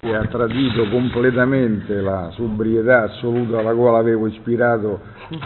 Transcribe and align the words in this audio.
che 0.00 0.14
ha 0.16 0.24
tradito 0.24 0.88
completamente 0.88 2.00
la 2.00 2.30
sobrietà 2.32 3.02
assoluta 3.02 3.58
alla 3.58 3.74
quale 3.74 3.98
avevo 3.98 4.28
ispirato 4.28 4.98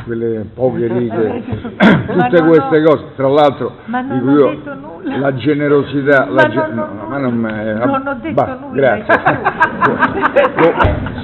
quelle 0.04 0.46
poche 0.54 0.86
righe, 0.86 1.42
tutte 2.06 2.40
queste 2.40 2.82
cose. 2.84 3.04
Tra 3.16 3.26
l'altro, 3.28 3.72
dico 3.84 4.30
ho 4.30 4.52
io, 4.52 4.60
la 5.18 5.34
generosità, 5.34 6.26
Ma 6.26 6.32
la 6.34 6.48
ge- 6.48 6.72
no, 6.72 6.88
ma 7.08 7.18
non, 7.18 7.40
Non 7.40 8.06
ho 8.06 8.14
detto 8.22 8.34
bah, 8.34 8.58
nulla. 8.60 8.74
Grazie. 8.74 9.22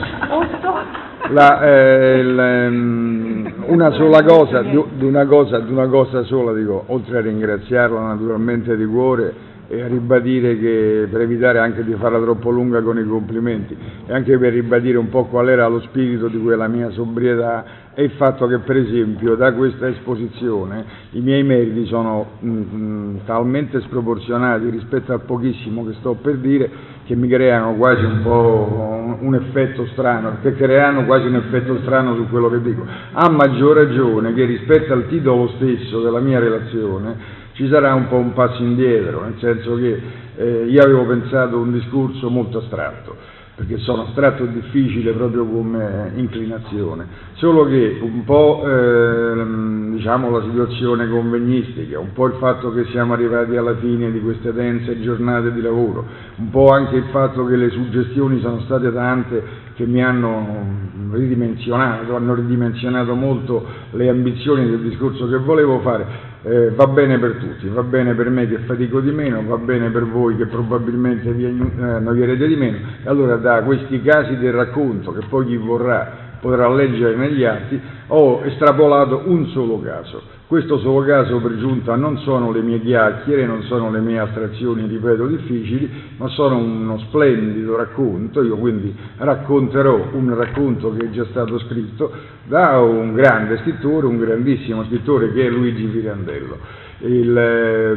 Oh, 0.33 0.45
sto- 0.59 0.99
La, 1.33 1.61
eh, 1.63 2.19
il, 2.19 2.39
ehm, 2.39 3.55
una 3.67 3.91
sola 3.93 4.23
cosa, 4.23 4.63
di, 4.63 4.81
di 4.95 5.05
una 5.05 5.25
cosa, 5.27 5.59
di 5.61 5.73
una 5.73 5.87
cosa 5.87 6.23
sola 6.25 6.53
dico, 6.53 6.85
oltre 6.87 7.19
a 7.19 7.21
ringraziarla 7.21 8.01
naturalmente 8.01 8.77
di 8.77 8.85
cuore 8.85 9.35
e 9.73 9.87
ribadire 9.87 10.59
che 10.59 11.07
per 11.09 11.21
evitare 11.21 11.61
anche 11.61 11.85
di 11.85 11.95
farla 11.95 12.19
troppo 12.19 12.51
lunga 12.51 12.83
con 12.83 12.99
i 12.99 13.05
complimenti 13.05 13.77
e 14.05 14.13
anche 14.13 14.37
per 14.37 14.53
ribadire 14.53 14.99
un 14.99 15.09
po' 15.09 15.27
qual 15.27 15.49
era 15.49 15.69
lo 15.69 15.81
spirito 15.83 16.27
di 16.27 16.41
quella 16.41 16.67
mia 16.67 16.91
sobrietà 16.91 17.65
è 17.95 18.01
il 18.01 18.11
fatto 18.13 18.49
che 18.49 18.59
per 18.59 18.77
esempio 18.77 19.37
da 19.37 19.53
questa 19.53 19.87
esposizione 19.87 20.85
i 21.13 21.21
miei 21.21 21.45
meriti 21.45 21.87
sono 21.87 22.31
mh, 22.41 22.51
mh, 22.51 23.21
talmente 23.27 23.81
sproporzionati 23.83 24.69
rispetto 24.71 25.13
al 25.13 25.21
pochissimo 25.21 25.87
che 25.87 25.93
sto 26.01 26.15
per 26.21 26.39
dire 26.39 26.71
che 27.05 27.15
mi 27.15 27.29
creano 27.29 27.75
quasi 27.75 28.03
un 28.05 28.23
po' 28.23 29.19
un 29.21 29.35
effetto 29.35 29.87
strano, 29.93 30.37
che 30.43 30.55
creano 30.55 31.05
quasi 31.05 31.27
un 31.27 31.35
effetto 31.37 31.79
strano 31.83 32.15
su 32.15 32.29
quello 32.29 32.49
che 32.49 32.63
dico. 32.63 32.87
A 33.13 33.29
maggior 33.29 33.75
ragione 33.77 34.33
che 34.33 34.45
rispetto 34.45 34.93
al 34.93 35.09
titolo 35.09 35.49
stesso 35.57 36.01
della 36.01 36.21
mia 36.21 36.39
relazione 36.39 37.39
ci 37.61 37.69
sarà 37.69 37.93
un 37.93 38.09
po' 38.09 38.17
un 38.17 38.33
passo 38.33 38.63
indietro, 38.63 39.21
nel 39.23 39.35
senso 39.39 39.77
che 39.77 40.01
eh, 40.37 40.65
io 40.67 40.83
avevo 40.83 41.05
pensato 41.05 41.59
un 41.59 41.73
discorso 41.73 42.31
molto 42.31 42.57
astratto, 42.57 43.15
perché 43.55 43.77
sono 43.77 44.07
astratto 44.07 44.45
e 44.45 44.53
difficile 44.53 45.13
proprio 45.13 45.45
come 45.45 46.11
inclinazione, 46.15 47.05
solo 47.35 47.67
che 47.67 47.99
un 48.01 48.25
po' 48.25 48.63
ehm, 48.65 49.95
diciamo 49.95 50.31
la 50.31 50.43
situazione 50.43 51.07
convegnistica, 51.07 51.99
un 51.99 52.15
po' 52.15 52.29
il 52.29 52.37
fatto 52.39 52.73
che 52.73 52.87
siamo 52.93 53.13
arrivati 53.13 53.55
alla 53.57 53.77
fine 53.77 54.11
di 54.11 54.21
queste 54.23 54.55
dense 54.55 54.99
giornate 55.03 55.53
di 55.53 55.61
lavoro, 55.61 56.07
un 56.37 56.49
po' 56.49 56.69
anche 56.69 56.97
il 56.97 57.05
fatto 57.11 57.45
che 57.45 57.57
le 57.57 57.69
suggestioni 57.69 58.41
sono 58.41 58.61
state 58.61 58.91
tante 58.91 59.69
che 59.75 59.85
mi 59.85 60.03
hanno 60.03 60.79
ridimensionato, 61.13 62.17
hanno 62.17 62.35
ridimensionato 62.35 63.15
molto 63.15 63.67
le 63.91 64.09
ambizioni 64.09 64.67
del 64.67 64.81
discorso 64.81 65.29
che 65.29 65.37
volevo 65.37 65.81
fare, 65.81 66.30
eh, 66.43 66.71
va 66.71 66.87
bene 66.87 67.19
per 67.19 67.37
tutti, 67.37 67.69
va 67.69 67.83
bene 67.83 68.15
per 68.15 68.31
me 68.31 68.49
che 68.49 68.59
fatico 68.59 69.01
di 69.01 69.11
meno, 69.11 69.43
va 69.43 69.57
bene 69.57 69.91
per 69.91 70.05
voi 70.05 70.37
che 70.37 70.47
probabilmente 70.47 71.33
vi 71.33 71.45
eh, 71.45 71.83
annoierete 71.83 72.47
di 72.47 72.57
meno, 72.57 72.79
e 73.05 73.09
allora 73.09 73.37
da 73.37 73.63
questi 73.63 74.01
casi 74.03 74.37
del 74.37 74.53
racconto, 74.53 75.13
che 75.13 75.27
poi 75.29 75.47
chi 75.47 75.57
vorrà 75.57 76.29
potrà 76.41 76.69
leggere 76.73 77.15
negli 77.17 77.45
atti, 77.45 77.81
ho 78.09 78.43
estrapolato 78.45 79.25
un 79.27 79.47
solo 79.49 79.81
caso. 79.81 80.39
Questo 80.51 80.81
solo 80.81 81.07
caso 81.07 81.39
per 81.39 81.59
giunta 81.59 81.95
non 81.95 82.19
sono 82.19 82.51
le 82.51 82.61
mie 82.61 82.81
chiacchiere, 82.81 83.47
non 83.47 83.63
sono 83.69 83.89
le 83.89 84.01
mie 84.01 84.19
astrazioni, 84.19 84.85
ripeto, 84.89 85.29
difficili, 85.29 85.89
ma 86.17 86.27
sono 86.27 86.57
uno 86.57 86.99
splendido 87.07 87.77
racconto. 87.77 88.43
Io 88.43 88.57
quindi 88.57 88.93
racconterò 89.19 90.09
un 90.11 90.35
racconto 90.35 90.93
che 90.93 91.05
è 91.05 91.11
già 91.11 91.25
stato 91.27 91.57
scritto 91.61 92.11
da 92.47 92.81
un 92.81 93.13
grande 93.13 93.59
scrittore, 93.59 94.07
un 94.07 94.19
grandissimo 94.19 94.83
scrittore 94.87 95.33
che 95.33 95.47
è 95.47 95.49
Luigi 95.49 95.85
Pirandello. 95.85 96.59
Il 97.03 97.37
eh, 97.37 97.97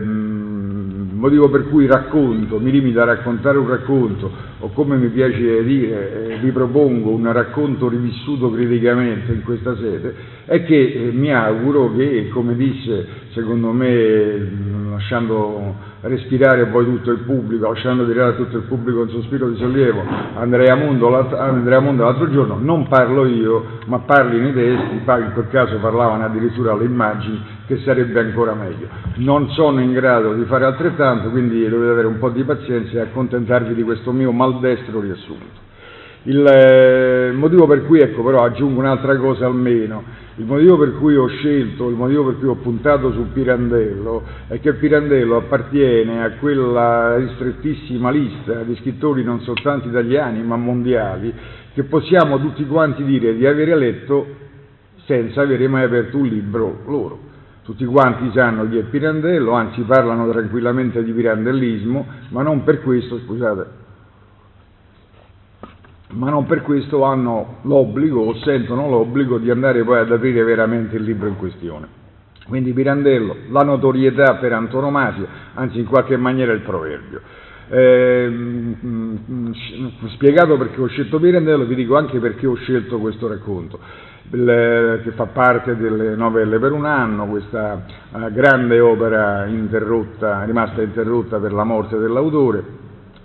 motivo 1.24 1.50
per 1.50 1.70
cui 1.70 1.88
racconto, 1.88 2.60
mi 2.60 2.72
limito 2.72 3.02
a 3.02 3.06
raccontare 3.06 3.58
un 3.58 3.68
racconto, 3.68 4.32
o 4.60 4.70
come 4.70 4.98
mi 4.98 5.08
piace 5.08 5.64
dire, 5.64 6.36
eh, 6.36 6.38
vi 6.40 6.52
propongo 6.52 7.10
un 7.12 7.32
racconto 7.32 7.88
rivissuto 7.88 8.50
criticamente 8.52 9.32
in 9.32 9.44
questa 9.44 9.76
sede, 9.78 10.14
è 10.46 10.64
che 10.64 10.92
eh, 10.92 11.12
mi 11.12 11.34
auguro 11.34 11.94
che, 11.96 12.28
come 12.30 12.56
disse, 12.56 13.08
secondo 13.32 13.72
me, 13.72 14.50
lasciando 14.90 15.92
respirare 16.04 16.66
poi 16.66 16.86
tutto 16.86 17.12
il 17.12 17.20
pubblico, 17.20 17.70
lasciando 17.70 18.06
tirare 18.06 18.36
tutto 18.36 18.58
il 18.58 18.64
pubblico 18.64 19.02
un 19.02 19.10
sospiro 19.10 19.50
di 19.50 19.58
sollievo, 19.58 20.04
Andrea 20.36 20.76
Mondo, 20.76 21.16
Andrea 21.38 21.80
Mondo 21.80 22.04
l'altro 22.04 22.30
giorno, 22.30 22.58
non 22.60 22.88
parlo 22.88 23.26
io, 23.26 23.80
ma 23.86 24.00
parlino 24.00 24.50
i 24.50 24.54
testi, 24.54 24.96
in 24.96 25.32
quel 25.34 25.48
caso 25.50 25.78
parlavano 25.78 26.26
addirittura 26.26 26.76
le 26.76 26.86
immagini, 26.86 27.42
che 27.68 27.78
sarebbe 27.80 28.20
ancora 28.20 28.54
meglio. 28.54 28.88
Non 29.16 29.50
sono 29.52 29.80
in 29.80 29.94
grado 29.94 30.34
di 30.34 30.44
fare 30.46 30.66
altrettanto, 30.66 31.30
quindi 31.30 31.68
dovete 31.70 31.92
avere 31.92 32.08
un 32.08 32.20
po' 32.20 32.30
di 32.30 32.44
pazienza 32.44 32.98
e 32.98 33.00
accontentarvi 33.02 33.74
di 33.74 33.84
questo 33.84 34.12
mio 34.12 34.32
maldestro 34.32 35.00
riassunto. 35.00 35.72
Il 36.26 36.46
eh, 36.46 37.32
motivo 37.34 37.68
per 37.68 37.86
cui, 37.86 38.00
ecco 38.00 38.24
però 38.24 38.44
aggiungo 38.44 38.80
un'altra 38.80 39.18
cosa 39.18 39.46
almeno, 39.46 40.04
il 40.38 40.46
motivo 40.46 40.78
per 40.78 40.94
cui 40.94 41.18
ho 41.18 41.28
scelto, 41.28 41.90
il 41.90 41.96
motivo 41.96 42.24
per 42.24 42.38
cui 42.38 42.48
ho 42.48 42.56
puntato 42.56 43.12
su 43.12 43.32
Pirandello 43.34 44.24
è 44.48 44.58
che 44.62 44.74
Pirandello 44.74 45.36
appartiene 45.36 46.24
a 46.24 46.32
quella 46.40 47.18
ristrettissima 47.18 48.10
lista 48.10 48.64
di 48.64 48.74
scrittori 48.78 49.22
non 49.22 49.42
soltanto 49.42 49.90
italiani 49.90 50.42
ma 50.42 50.56
mondiali 50.56 51.34
che 51.74 51.84
possiamo 51.84 52.40
tutti 52.40 52.66
quanti 52.66 53.04
dire 53.04 53.36
di 53.36 53.46
avere 53.46 53.76
letto 53.76 54.26
senza 55.06 55.42
avere 55.42 55.68
mai 55.68 55.84
aperto 55.84 56.18
un 56.18 56.28
libro 56.28 56.80
loro. 56.86 57.20
Tutti 57.64 57.84
quanti 57.84 58.32
sanno 58.34 58.70
chi 58.70 58.78
è 58.78 58.84
Pirandello, 58.84 59.52
anzi 59.52 59.82
parlano 59.82 60.30
tranquillamente 60.32 61.04
di 61.04 61.12
pirandellismo, 61.12 62.06
ma 62.30 62.44
non 62.44 62.64
per 62.64 62.82
questo, 62.82 63.20
scusate, 63.20 63.83
ma 66.14 66.30
non 66.30 66.46
per 66.46 66.62
questo 66.62 67.04
hanno 67.04 67.58
l'obbligo 67.64 68.22
o 68.22 68.36
sentono 68.38 68.90
l'obbligo 68.90 69.38
di 69.38 69.50
andare 69.50 69.84
poi 69.84 70.00
ad 70.00 70.12
aprire 70.12 70.44
veramente 70.44 70.96
il 70.96 71.04
libro 71.04 71.28
in 71.28 71.38
questione. 71.38 72.02
Quindi 72.48 72.74
Pirandello, 72.74 73.36
la 73.50 73.62
notorietà 73.62 74.36
per 74.36 74.54
antonomasia, 74.54 75.26
anzi 75.54 75.80
in 75.80 75.86
qualche 75.86 76.18
maniera 76.18 76.52
il 76.52 76.62
proverbio. 76.62 77.22
Eh, 77.70 78.32
spiegato 80.10 80.58
perché 80.58 80.82
ho 80.82 80.88
scelto 80.88 81.20
Pirandello, 81.20 81.66
vi 81.66 81.76
dico 81.76 81.96
anche 81.96 82.20
perché 82.20 82.46
ho 82.46 82.56
scelto 82.56 83.00
questo 83.00 83.28
racconto, 83.28 83.80
il, 84.32 85.00
che 85.04 85.12
fa 85.12 85.28
parte 85.28 85.78
delle 85.78 86.16
novelle 86.16 86.60
per 86.60 86.74
un 86.74 86.86
anno, 86.86 87.26
questa 87.28 87.86
uh, 88.12 88.32
grande 88.32 88.80
opera 88.80 89.46
interrotta, 89.46 90.44
rimasta 90.44 90.82
interrotta 90.82 91.40
per 91.40 91.54
la 91.54 91.64
morte 91.64 91.98
dell'autore 91.98 92.83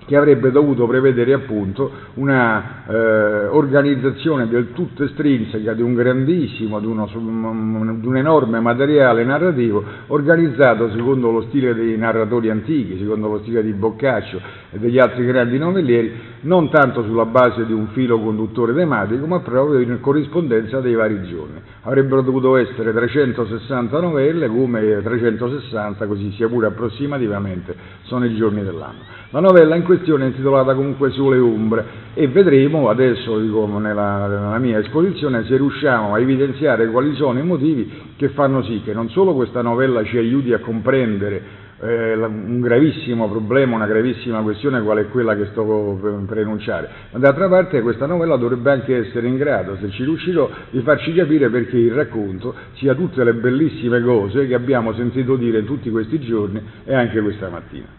che 0.09 0.17
avrebbe 0.17 0.51
dovuto 0.51 0.87
prevedere 0.87 1.35
appunto 1.35 1.93
una 2.15 2.87
eh, 2.89 3.47
organizzazione 3.49 4.49
del 4.49 4.73
tutto 4.73 5.05
estrinseca 5.05 5.75
di 5.75 5.83
un 5.83 5.93
grandissimo, 5.93 6.81
di, 6.81 6.87
uno, 6.87 7.07
di 7.07 8.07
un 8.07 8.17
enorme 8.17 8.59
materiale 8.59 9.23
narrativo 9.23 9.85
organizzato 10.07 10.91
secondo 10.93 11.31
lo 11.31 11.43
stile 11.43 11.75
dei 11.75 11.99
narratori 11.99 12.49
antichi, 12.49 12.97
secondo 12.99 13.29
lo 13.29 13.41
stile 13.41 13.63
di 13.63 13.73
Boccaccio 13.73 14.41
e 14.71 14.79
degli 14.79 14.99
altri 14.99 15.27
grandi 15.27 15.59
novellieri, 15.59 16.13
non 16.43 16.71
tanto 16.71 17.03
sulla 17.03 17.25
base 17.25 17.67
di 17.67 17.73
un 17.73 17.89
filo 17.89 18.21
conduttore 18.21 18.75
tematico, 18.75 19.27
ma 19.27 19.41
proprio 19.41 19.81
in 19.81 19.99
corrispondenza 20.01 20.81
dei 20.81 20.95
vari 20.95 21.23
giorni. 21.29 21.61
Avrebbero 21.83 22.23
dovuto 22.23 22.57
essere 22.57 22.93
360 22.93 24.01
novelle 24.01 24.49
come 24.49 25.01
360, 25.03 26.07
così 26.07 26.33
sia 26.33 26.49
pure 26.49 26.69
approssimativamente, 26.69 27.75
sono 28.03 28.25
i 28.25 28.37
giorni 28.37 28.63
dell'anno. 28.63 29.17
La 29.31 29.41
novella 29.41 29.75
in 29.75 29.83
questione 29.83 30.25
è 30.25 30.29
intitolata 30.29 30.75
comunque 30.75 31.11
Sole 31.11 31.37
e 31.37 31.41
Ombre 31.41 31.85
e 32.15 32.29
vedremo 32.29 32.89
adesso, 32.89 33.39
dico, 33.39 33.67
nella, 33.79 34.27
nella, 34.27 34.59
mia 34.59 34.79
esposizione, 34.79 35.45
se 35.45 35.57
riusciamo 35.57 36.15
a 36.15 36.21
evidenziare 36.21 36.89
quali 36.89 37.15
sono 37.15 37.39
i 37.39 37.43
motivi 37.43 37.91
che 38.17 38.31
fanno 38.31 38.63
sì 38.63 38.81
che 38.83 38.95
non 38.95 39.11
solo 39.11 39.35
questa 39.35 39.61
novella 39.61 40.03
ci 40.05 40.17
aiuti 40.17 40.53
a 40.53 40.61
comprendere 40.61 41.58
eh, 41.81 42.15
un 42.15 42.61
gravissimo 42.61 43.29
problema, 43.29 43.77
una 43.77 43.87
gravissima 43.87 44.41
questione 44.43 44.83
qual 44.83 44.99
è 44.99 45.09
quella 45.09 45.37
che 45.37 45.47
sto 45.53 45.99
per, 46.27 46.39
enunciare, 46.39 46.89
ma 47.13 47.19
d'altra 47.19 47.49
parte 47.49 47.81
questa 47.83 48.07
novella 48.07 48.37
dovrebbe 48.37 48.71
anche 48.71 48.97
essere 48.97 49.27
in 49.27 49.37
grado, 49.37 49.77
se 49.81 49.91
ci 49.91 50.05
riuscirò, 50.05 50.51
di 50.71 50.81
farci 50.81 51.13
capire 51.15 51.49
perché 51.51 51.77
il 51.77 51.93
racconto 51.93 52.55
sia 52.75 52.95
tutte 52.95 53.23
le 53.23 53.35
bellissime 53.35 54.03
cose 54.03 54.47
che 54.47 54.55
abbiamo 54.55 54.93
sentito 54.95 55.37
dire 55.37 55.61
in 55.61 55.67
tutti 55.67 55.91
questi 55.91 56.19
giorni 56.21 56.61
e 56.85 56.95
anche 56.95 57.21
questa 57.21 57.49
mattina. 57.49 57.99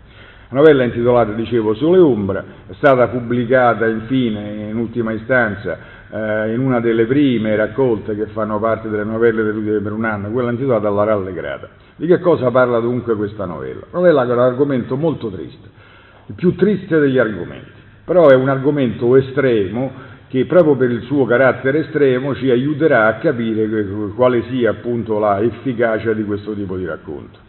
La 0.51 0.57
novella 0.57 0.83
intitolata, 0.83 1.33
dicevo, 1.33 1.75
Sole 1.75 1.99
Ombra, 1.99 2.43
è 2.67 2.73
stata 2.73 3.07
pubblicata 3.07 3.85
infine, 3.85 4.69
in 4.71 4.77
ultima 4.77 5.11
istanza, 5.11 5.77
eh, 6.11 6.53
in 6.53 6.59
una 6.59 6.79
delle 6.79 7.05
prime 7.05 7.55
raccolte 7.55 8.15
che 8.15 8.27
fanno 8.27 8.59
parte 8.59 8.89
delle 8.89 9.03
novelle 9.03 9.43
dell'Utile 9.43 9.79
per 9.79 9.91
un 9.91 10.05
anno, 10.05 10.29
quella 10.31 10.51
intitolata 10.51 10.89
La 10.89 11.03
Rallegrata. 11.03 11.69
Di 11.95 12.07
che 12.07 12.19
cosa 12.19 12.51
parla 12.51 12.79
dunque 12.79 13.15
questa 13.15 13.45
novella? 13.45 13.85
Novella 13.91 14.25
che 14.25 14.31
è 14.31 14.33
un 14.33 14.39
argomento 14.39 14.95
molto 14.95 15.29
triste, 15.29 15.67
il 16.27 16.35
più 16.35 16.55
triste 16.55 16.99
degli 16.99 17.17
argomenti, 17.17 17.71
però 18.05 18.27
è 18.29 18.35
un 18.35 18.49
argomento 18.49 19.15
estremo 19.15 20.07
che 20.27 20.45
proprio 20.45 20.75
per 20.75 20.91
il 20.91 21.01
suo 21.03 21.25
carattere 21.25 21.79
estremo 21.79 22.35
ci 22.35 22.49
aiuterà 22.51 23.07
a 23.07 23.15
capire 23.15 23.85
quale 24.15 24.43
sia 24.49 24.69
appunto 24.69 25.17
la 25.17 25.41
efficacia 25.41 26.13
di 26.13 26.23
questo 26.23 26.53
tipo 26.53 26.77
di 26.77 26.85
racconto 26.85 27.47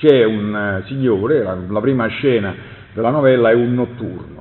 c'è 0.00 0.24
un 0.24 0.82
signore, 0.86 1.42
la, 1.42 1.56
la, 1.68 1.80
prima 1.80 2.06
scena 2.06 2.54
della 2.94 3.10
novella 3.10 3.50
è 3.50 3.54
un 3.54 3.74
notturno, 3.74 4.39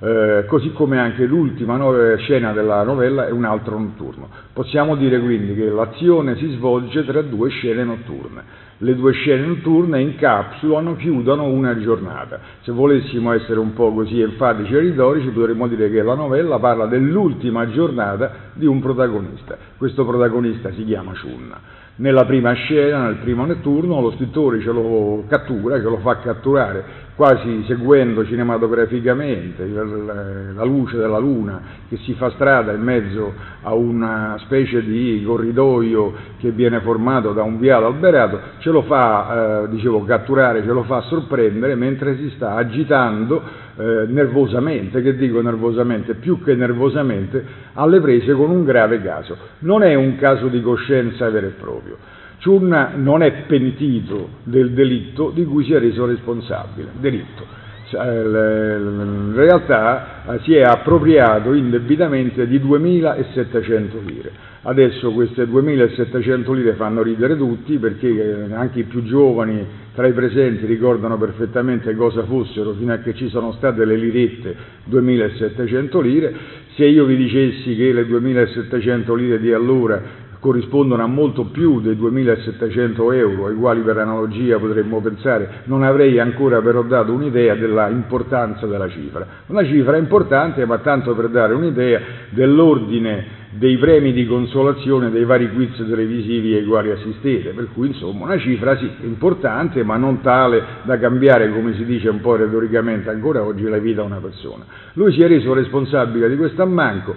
eh, 0.00 0.44
così 0.46 0.70
come 0.72 0.98
anche 0.98 1.24
l'ultima 1.26 1.76
no- 1.76 2.16
scena 2.18 2.52
della 2.52 2.82
novella 2.84 3.26
è 3.26 3.30
un 3.30 3.44
altro 3.44 3.78
notturno. 3.78 4.28
Possiamo 4.52 4.94
dire 4.94 5.18
quindi 5.18 5.54
che 5.54 5.68
l'azione 5.68 6.36
si 6.36 6.48
svolge 6.50 7.04
tra 7.04 7.20
due 7.22 7.48
scene 7.50 7.82
notturne. 7.82 8.66
Le 8.80 8.94
due 8.94 9.12
scene 9.12 9.44
notturne 9.44 10.00
incapsulano, 10.00 10.94
chiudono 10.94 11.46
una 11.46 11.76
giornata. 11.78 12.38
Se 12.60 12.70
volessimo 12.70 13.32
essere 13.32 13.58
un 13.58 13.72
po' 13.72 13.92
così 13.92 14.20
enfatici 14.20 14.72
e 14.72 14.78
retorici, 14.78 15.30
potremmo 15.30 15.66
dire 15.66 15.90
che 15.90 16.00
la 16.00 16.14
novella 16.14 16.60
parla 16.60 16.86
dell'ultima 16.86 17.68
giornata 17.70 18.52
di 18.52 18.66
un 18.66 18.80
protagonista. 18.80 19.56
Questo 19.76 20.06
protagonista 20.06 20.70
si 20.74 20.84
chiama 20.84 21.10
Chunna. 21.20 21.58
Nella 21.96 22.24
prima 22.24 22.52
scena, 22.52 23.06
nel 23.06 23.16
primo 23.16 23.44
notturno, 23.44 24.00
lo 24.00 24.12
scrittore 24.12 24.60
ce 24.60 24.70
lo 24.70 25.24
cattura, 25.26 25.78
ce 25.78 25.82
lo 25.88 25.96
fa 25.96 26.18
catturare 26.18 27.06
quasi 27.18 27.64
seguendo 27.66 28.24
cinematograficamente 28.24 29.66
la 29.66 30.62
luce 30.62 30.96
della 30.96 31.18
luna 31.18 31.60
che 31.88 31.96
si 32.04 32.14
fa 32.14 32.30
strada 32.30 32.70
in 32.70 32.80
mezzo 32.80 33.34
a 33.62 33.74
una 33.74 34.36
specie 34.44 34.84
di 34.84 35.24
corridoio 35.26 36.14
che 36.38 36.52
viene 36.52 36.78
formato 36.78 37.32
da 37.32 37.42
un 37.42 37.58
viale 37.58 37.86
alberato, 37.86 38.38
ce 38.58 38.70
lo 38.70 38.82
fa, 38.82 39.64
eh, 39.64 39.68
dicevo, 39.70 40.04
catturare, 40.04 40.62
ce 40.62 40.68
lo 40.68 40.84
fa 40.84 41.00
sorprendere 41.08 41.74
mentre 41.74 42.16
si 42.18 42.30
sta 42.36 42.54
agitando 42.54 43.42
eh, 43.76 44.04
nervosamente, 44.06 45.02
che 45.02 45.16
dico 45.16 45.42
nervosamente, 45.42 46.14
più 46.14 46.40
che 46.44 46.54
nervosamente, 46.54 47.44
alle 47.72 48.00
prese 48.00 48.32
con 48.34 48.50
un 48.50 48.62
grave 48.62 49.02
caso. 49.02 49.36
Non 49.60 49.82
è 49.82 49.92
un 49.96 50.14
caso 50.18 50.46
di 50.46 50.62
coscienza 50.62 51.28
vero 51.30 51.48
e 51.48 51.54
proprio 51.58 51.96
Ciurna 52.38 52.92
non 52.94 53.22
è 53.22 53.44
pentito 53.46 54.28
del 54.44 54.70
delitto 54.70 55.30
di 55.34 55.44
cui 55.44 55.64
si 55.64 55.72
è 55.72 55.78
reso 55.78 56.06
responsabile. 56.06 56.90
Delitto. 56.98 57.56
In 57.90 59.32
realtà 59.34 60.34
eh, 60.34 60.40
si 60.42 60.54
è 60.54 60.60
appropriato 60.60 61.54
indebitamente 61.54 62.46
di 62.46 62.58
2.700 62.58 64.04
lire. 64.04 64.30
Adesso 64.62 65.10
queste 65.12 65.44
2.700 65.44 66.54
lire 66.54 66.74
fanno 66.74 67.02
ridere 67.02 67.34
tutti 67.36 67.78
perché 67.78 68.08
eh, 68.08 68.52
anche 68.52 68.80
i 68.80 68.84
più 68.84 69.02
giovani 69.04 69.64
tra 69.94 70.06
i 70.06 70.12
presenti 70.12 70.66
ricordano 70.66 71.16
perfettamente 71.16 71.94
cosa 71.96 72.24
fossero 72.24 72.74
fino 72.74 72.92
a 72.92 72.98
che 72.98 73.14
ci 73.14 73.30
sono 73.30 73.52
state 73.52 73.84
le 73.86 73.96
lirette 73.96 74.54
2.700 74.90 76.02
lire. 76.02 76.34
Se 76.74 76.84
io 76.84 77.06
vi 77.06 77.16
dicessi 77.16 77.74
che 77.74 77.92
le 77.92 78.02
2.700 78.02 79.16
lire 79.16 79.40
di 79.40 79.50
allora 79.50 80.26
corrispondono 80.40 81.02
a 81.02 81.06
molto 81.06 81.44
più 81.44 81.80
dei 81.80 81.96
2.700 81.96 83.14
euro 83.14 83.46
ai 83.46 83.54
quali 83.54 83.80
per 83.80 83.98
analogia 83.98 84.58
potremmo 84.58 85.00
pensare, 85.00 85.62
non 85.64 85.82
avrei 85.82 86.18
ancora 86.18 86.60
però 86.60 86.82
dato 86.82 87.12
un'idea 87.12 87.54
dell'importanza 87.54 88.66
della 88.66 88.88
cifra. 88.88 89.26
Una 89.46 89.64
cifra 89.64 89.96
importante, 89.96 90.64
ma 90.64 90.78
tanto 90.78 91.14
per 91.14 91.28
dare 91.28 91.54
un'idea 91.54 92.00
dell'ordine 92.30 93.36
dei 93.50 93.78
premi 93.78 94.12
di 94.12 94.26
consolazione 94.26 95.10
dei 95.10 95.24
vari 95.24 95.50
quiz 95.52 95.74
televisivi 95.76 96.54
ai 96.54 96.64
quali 96.66 96.90
assistete, 96.90 97.50
per 97.50 97.68
cui 97.72 97.88
insomma 97.88 98.24
una 98.24 98.38
cifra 98.38 98.76
sì 98.76 98.90
importante, 99.02 99.82
ma 99.82 99.96
non 99.96 100.20
tale 100.20 100.62
da 100.82 100.98
cambiare, 100.98 101.50
come 101.50 101.74
si 101.74 101.84
dice 101.84 102.08
un 102.10 102.20
po' 102.20 102.36
retoricamente 102.36 103.08
ancora 103.08 103.42
oggi, 103.42 103.64
la 103.64 103.78
vita 103.78 104.02
a 104.02 104.04
una 104.04 104.18
persona. 104.18 104.64
Lui 104.94 105.12
si 105.12 105.22
è 105.22 105.28
reso 105.28 105.54
responsabile 105.54 106.28
di 106.28 106.36
questo 106.36 106.62
ammanco, 106.62 107.14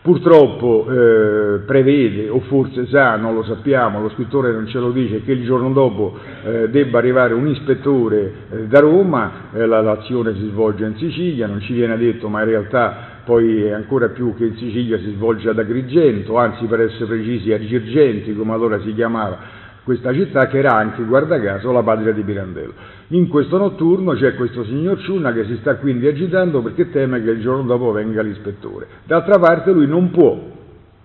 Purtroppo 0.00 0.86
eh, 0.88 1.58
prevede, 1.66 2.28
o 2.28 2.38
forse 2.40 2.86
sa, 2.86 3.16
non 3.16 3.34
lo 3.34 3.42
sappiamo, 3.42 4.00
lo 4.00 4.10
scrittore 4.10 4.52
non 4.52 4.68
ce 4.68 4.78
lo 4.78 4.92
dice, 4.92 5.22
che 5.24 5.32
il 5.32 5.44
giorno 5.44 5.72
dopo 5.72 6.16
eh, 6.44 6.68
debba 6.68 6.98
arrivare 6.98 7.34
un 7.34 7.48
ispettore 7.48 8.32
eh, 8.48 8.66
da 8.68 8.78
Roma, 8.78 9.50
eh, 9.52 9.66
la, 9.66 9.80
l'azione 9.80 10.34
si 10.34 10.48
svolge 10.50 10.86
in 10.86 10.96
Sicilia, 10.96 11.48
non 11.48 11.60
ci 11.60 11.72
viene 11.72 11.96
detto, 11.98 12.28
ma 12.28 12.40
in 12.40 12.46
realtà 12.46 13.16
poi 13.24 13.70
ancora 13.72 14.08
più 14.08 14.34
che 14.36 14.46
in 14.46 14.56
Sicilia 14.56 14.98
si 14.98 15.10
svolge 15.16 15.48
ad 15.48 15.58
Agrigento, 15.58 16.38
anzi 16.38 16.64
per 16.66 16.80
essere 16.80 17.06
precisi 17.06 17.52
a 17.52 17.58
Girgenti, 17.58 18.34
come 18.34 18.52
allora 18.52 18.80
si 18.80 18.94
chiamava 18.94 19.66
questa 19.88 20.12
città, 20.12 20.48
che 20.48 20.58
era 20.58 20.76
anche, 20.76 21.02
guarda 21.02 21.40
caso, 21.40 21.72
la 21.72 21.82
patria 21.82 22.12
di 22.12 22.20
Pirandello. 22.20 22.74
In 23.08 23.26
questo 23.26 23.56
notturno 23.56 24.12
c'è 24.12 24.34
questo 24.34 24.62
signor 24.64 25.00
Ciunna 25.00 25.32
che 25.32 25.46
si 25.46 25.56
sta 25.62 25.76
quindi 25.76 26.06
agitando 26.06 26.60
perché 26.60 26.90
teme 26.90 27.22
che 27.22 27.30
il 27.30 27.40
giorno 27.40 27.62
dopo 27.62 27.90
venga 27.90 28.20
l'ispettore. 28.20 28.86
D'altra 29.06 29.38
parte 29.38 29.72
lui 29.72 29.86
non 29.86 30.10
può, 30.10 30.38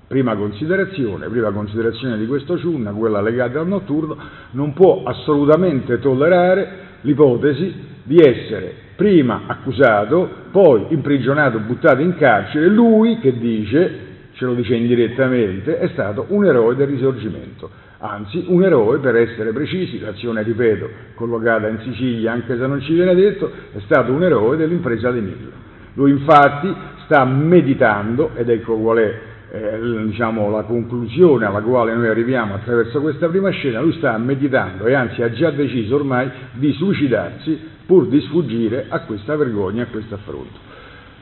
prima 0.06 0.36
considerazione, 0.36 1.30
prima 1.30 1.52
considerazione 1.52 2.18
di 2.18 2.28
questo 2.28 2.58
Ciunna, 2.58 2.92
quella 2.92 3.22
legata 3.22 3.62
al 3.62 3.68
notturno, 3.68 4.18
non 4.52 4.74
può 4.74 5.04
assolutamente 5.06 6.00
tollerare 6.00 6.70
l'ipotesi 7.04 7.74
di 8.04 8.18
essere 8.18 8.74
prima 8.98 9.44
accusato, 9.48 10.30
poi 10.52 10.88
imprigionato, 10.90 11.58
buttato 11.60 12.02
in 12.02 12.18
carcere, 12.18 12.68
lui 12.68 13.18
che 13.20 13.38
dice, 13.40 14.00
ce 14.34 14.44
lo 14.44 14.54
dice 14.54 14.76
indirettamente, 14.76 15.80
è 15.80 15.88
stato 15.94 16.26
un 16.32 16.44
eroe 16.44 16.76
del 16.76 16.88
risorgimento 16.88 17.84
anzi 18.04 18.44
un 18.48 18.64
eroe 18.64 19.00
per 19.00 19.16
essere 19.16 19.54
precisi, 19.54 20.00
l'azione, 20.00 20.44
ripeto, 20.44 20.90
collocata 21.16 21.70
in 21.70 21.80
Sicilia, 21.84 22.34
anche 22.34 22.58
se 22.58 22.68
non 22.68 22.82
ci 22.82 22.94
viene 22.94 23.16
detto, 23.16 23.50
è 23.72 23.80
stato 23.86 24.12
un 24.12 24.24
eroe 24.24 24.58
dell'impresa 24.58 25.10
di 25.10 25.22
Mille. 25.22 25.52
Lui 25.94 26.12
infatti 26.12 26.74
sta 27.06 27.24
meditando, 27.24 28.32
ed 28.36 28.50
ecco 28.50 28.76
qual 28.76 28.98
è 28.98 29.20
eh, 29.52 30.06
diciamo, 30.06 30.50
la 30.50 30.64
conclusione 30.64 31.46
alla 31.46 31.62
quale 31.62 31.94
noi 31.94 32.08
arriviamo 32.08 32.56
attraverso 32.56 33.00
questa 33.00 33.30
prima 33.30 33.52
scena, 33.52 33.80
lui 33.80 33.94
sta 33.94 34.18
meditando 34.18 34.86
e 34.86 34.94
anzi 34.94 35.22
ha 35.22 35.32
già 35.32 35.52
deciso 35.52 35.96
ormai 35.96 36.30
di 36.54 36.74
suicidarsi 36.74 37.72
pur 37.86 38.08
di 38.08 38.20
sfuggire 38.22 38.86
a 38.90 39.02
questa 39.02 39.36
vergogna, 39.38 39.84
a 39.84 39.88
questo 39.88 40.16
affronto. 40.16 40.72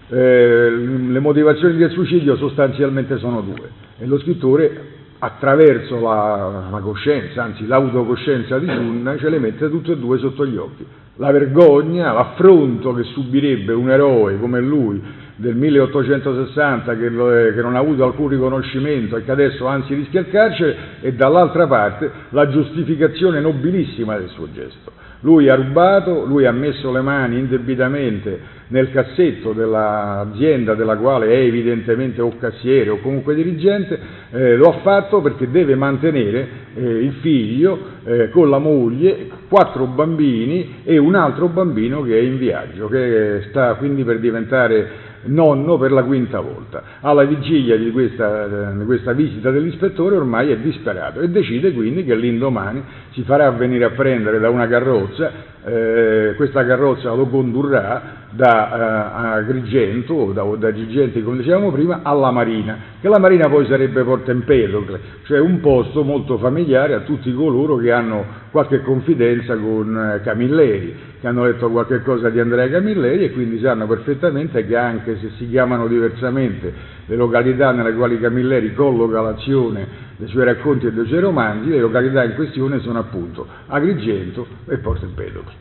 Eh, 0.09 0.69
le 1.09 1.19
motivazioni 1.19 1.77
del 1.77 1.91
suicidio 1.91 2.37
sostanzialmente 2.37 3.17
sono 3.17 3.41
due 3.41 3.69
e 3.99 4.05
lo 4.05 4.17
scrittore 4.19 4.99
attraverso 5.23 5.99
la, 5.99 6.69
la 6.71 6.79
coscienza, 6.79 7.43
anzi 7.43 7.67
l'autocoscienza 7.67 8.57
di 8.57 8.65
Sun, 8.65 9.15
ce 9.19 9.29
le 9.29 9.37
mette 9.37 9.69
tutte 9.69 9.91
e 9.91 9.97
due 9.97 10.17
sotto 10.17 10.47
gli 10.47 10.57
occhi. 10.57 10.83
La 11.17 11.31
vergogna, 11.31 12.11
l'affronto 12.11 12.91
che 12.95 13.03
subirebbe 13.03 13.71
un 13.73 13.91
eroe 13.91 14.39
come 14.39 14.59
lui 14.59 14.99
del 15.35 15.55
1860 15.55 16.97
che, 16.97 17.09
che, 17.53 17.61
non 17.61 17.75
ha 17.75 17.79
avuto 17.79 18.03
alcun 18.03 18.29
riconoscimento 18.29 19.15
e 19.15 19.23
che 19.23 19.29
adesso 19.29 19.67
anzi 19.67 19.93
rischia 19.93 20.21
il 20.21 20.29
carcere 20.29 20.75
e 21.01 21.13
dall'altra 21.13 21.67
parte 21.67 22.11
la 22.29 22.49
giustificazione 22.49 23.39
nobilissima 23.41 24.17
del 24.17 24.29
suo 24.29 24.47
gesto. 24.51 24.91
Lui 25.19 25.49
ha 25.49 25.55
rubato, 25.55 26.25
lui 26.25 26.47
ha 26.47 26.51
messo 26.51 26.91
le 26.91 27.01
mani 27.01 27.37
indebitamente 27.37 28.39
nel 28.71 28.89
cassetto 28.91 29.51
dell'azienda 29.51 30.75
della 30.75 30.95
quale 30.95 31.27
è 31.27 31.37
evidentemente 31.37 32.21
o 32.21 32.37
cassiere 32.37 32.89
o 32.89 32.99
comunque 32.99 33.35
dirigente, 33.35 33.99
eh, 34.31 34.55
lo 34.55 34.69
ha 34.69 34.79
fatto 34.81 35.21
perché 35.21 35.49
deve 35.49 35.75
mantenere 35.75 36.47
eh, 36.73 36.81
il 36.81 37.13
figlio 37.21 37.79
eh, 38.03 38.29
con 38.29 38.49
la 38.49 38.59
moglie, 38.59 39.27
quattro 39.49 39.87
bambini 39.87 40.81
e 40.83 40.97
un 40.97 41.15
altro 41.15 41.47
bambino 41.47 42.01
che 42.01 42.17
è 42.17 42.21
in 42.21 42.37
viaggio, 42.37 42.87
che 42.87 43.45
sta 43.49 43.75
quindi 43.75 44.03
per 44.03 44.19
diventare 44.19 45.09
nonno 45.23 45.77
per 45.77 45.91
la 45.91 46.03
quinta 46.03 46.39
volta. 46.39 46.83
Alla 47.01 47.23
vigilia 47.23 47.77
di 47.77 47.91
questa, 47.91 48.71
di 48.71 48.85
questa, 48.85 49.13
visita 49.13 49.51
dell'ispettore 49.51 50.15
ormai 50.15 50.51
è 50.51 50.57
disperato 50.57 51.19
e 51.19 51.29
decide 51.29 51.73
quindi 51.73 52.03
che 52.03 52.15
l'indomani 52.15 52.83
si 53.11 53.23
farà 53.23 53.49
venire 53.51 53.85
a 53.85 53.89
prendere 53.91 54.39
da 54.39 54.49
una 54.49 54.67
carrozza, 54.67 55.31
eh, 55.63 56.33
questa 56.35 56.65
carrozza 56.65 57.13
lo 57.13 57.27
condurrà 57.27 58.19
da 58.31 58.69
uh, 58.71 59.37
Agrigento 59.39 60.13
o 60.13 60.31
da, 60.31 60.43
da 60.57 60.73
Girgenti 60.73 61.21
come 61.21 61.37
dicevamo 61.37 61.71
prima 61.71 61.99
alla 62.03 62.31
Marina, 62.31 62.77
che 62.99 63.09
la 63.09 63.19
Marina 63.19 63.49
poi 63.49 63.65
sarebbe 63.67 64.03
Porta 64.03 64.31
Empedocle, 64.31 64.99
cioè 65.25 65.39
un 65.39 65.59
posto 65.59 66.03
molto 66.03 66.37
familiare 66.37 66.93
a 66.93 67.01
tutti 67.01 67.33
coloro 67.33 67.75
che 67.75 67.91
hanno 67.91 68.25
qualche 68.51 68.81
confidenza 68.81 69.55
con 69.55 69.93
uh, 69.93 70.23
Camilleri, 70.23 70.95
che 71.19 71.27
hanno 71.27 71.43
letto 71.45 71.69
qualche 71.69 72.01
cosa 72.01 72.29
di 72.29 72.39
Andrea 72.39 72.69
Camilleri 72.69 73.25
e 73.25 73.31
quindi 73.31 73.59
sanno 73.59 73.85
perfettamente 73.85 74.65
che 74.65 74.75
anche 74.75 75.17
se 75.17 75.31
si 75.37 75.47
chiamano 75.49 75.87
diversamente 75.87 76.73
le 77.11 77.17
località 77.17 77.73
nelle 77.73 77.93
quali 77.93 78.17
Camilleri 78.21 78.73
colloca 78.73 79.19
l'azione 79.19 79.85
dei 80.15 80.29
suoi 80.29 80.45
racconti 80.45 80.85
e 80.85 80.93
dei 80.93 81.05
suoi 81.07 81.19
romanzi, 81.19 81.67
le 81.67 81.81
località 81.81 82.23
in 82.23 82.35
questione 82.35 82.79
sono 82.79 82.99
appunto 82.99 83.45
Agrigento 83.67 84.47
e 84.65 84.77
Porta 84.77 85.03
Empedocle. 85.03 85.51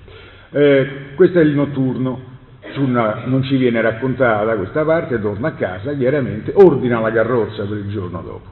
Eh, 0.53 0.89
questo 1.17 1.41
è 1.41 1.43
il 1.43 1.51
notturno, 1.51 2.21
una, 2.77 3.23
non 3.25 3.43
ci 3.43 3.57
viene 3.57 3.81
raccontata 3.81 4.55
questa 4.55 4.85
parte, 4.85 5.21
torna 5.21 5.49
a 5.49 5.53
casa, 5.55 5.93
chiaramente 5.95 6.53
ordina 6.55 7.01
la 7.01 7.11
carrozza 7.11 7.65
per 7.65 7.79
il 7.79 7.89
giorno 7.89 8.23
dopo. 8.23 8.49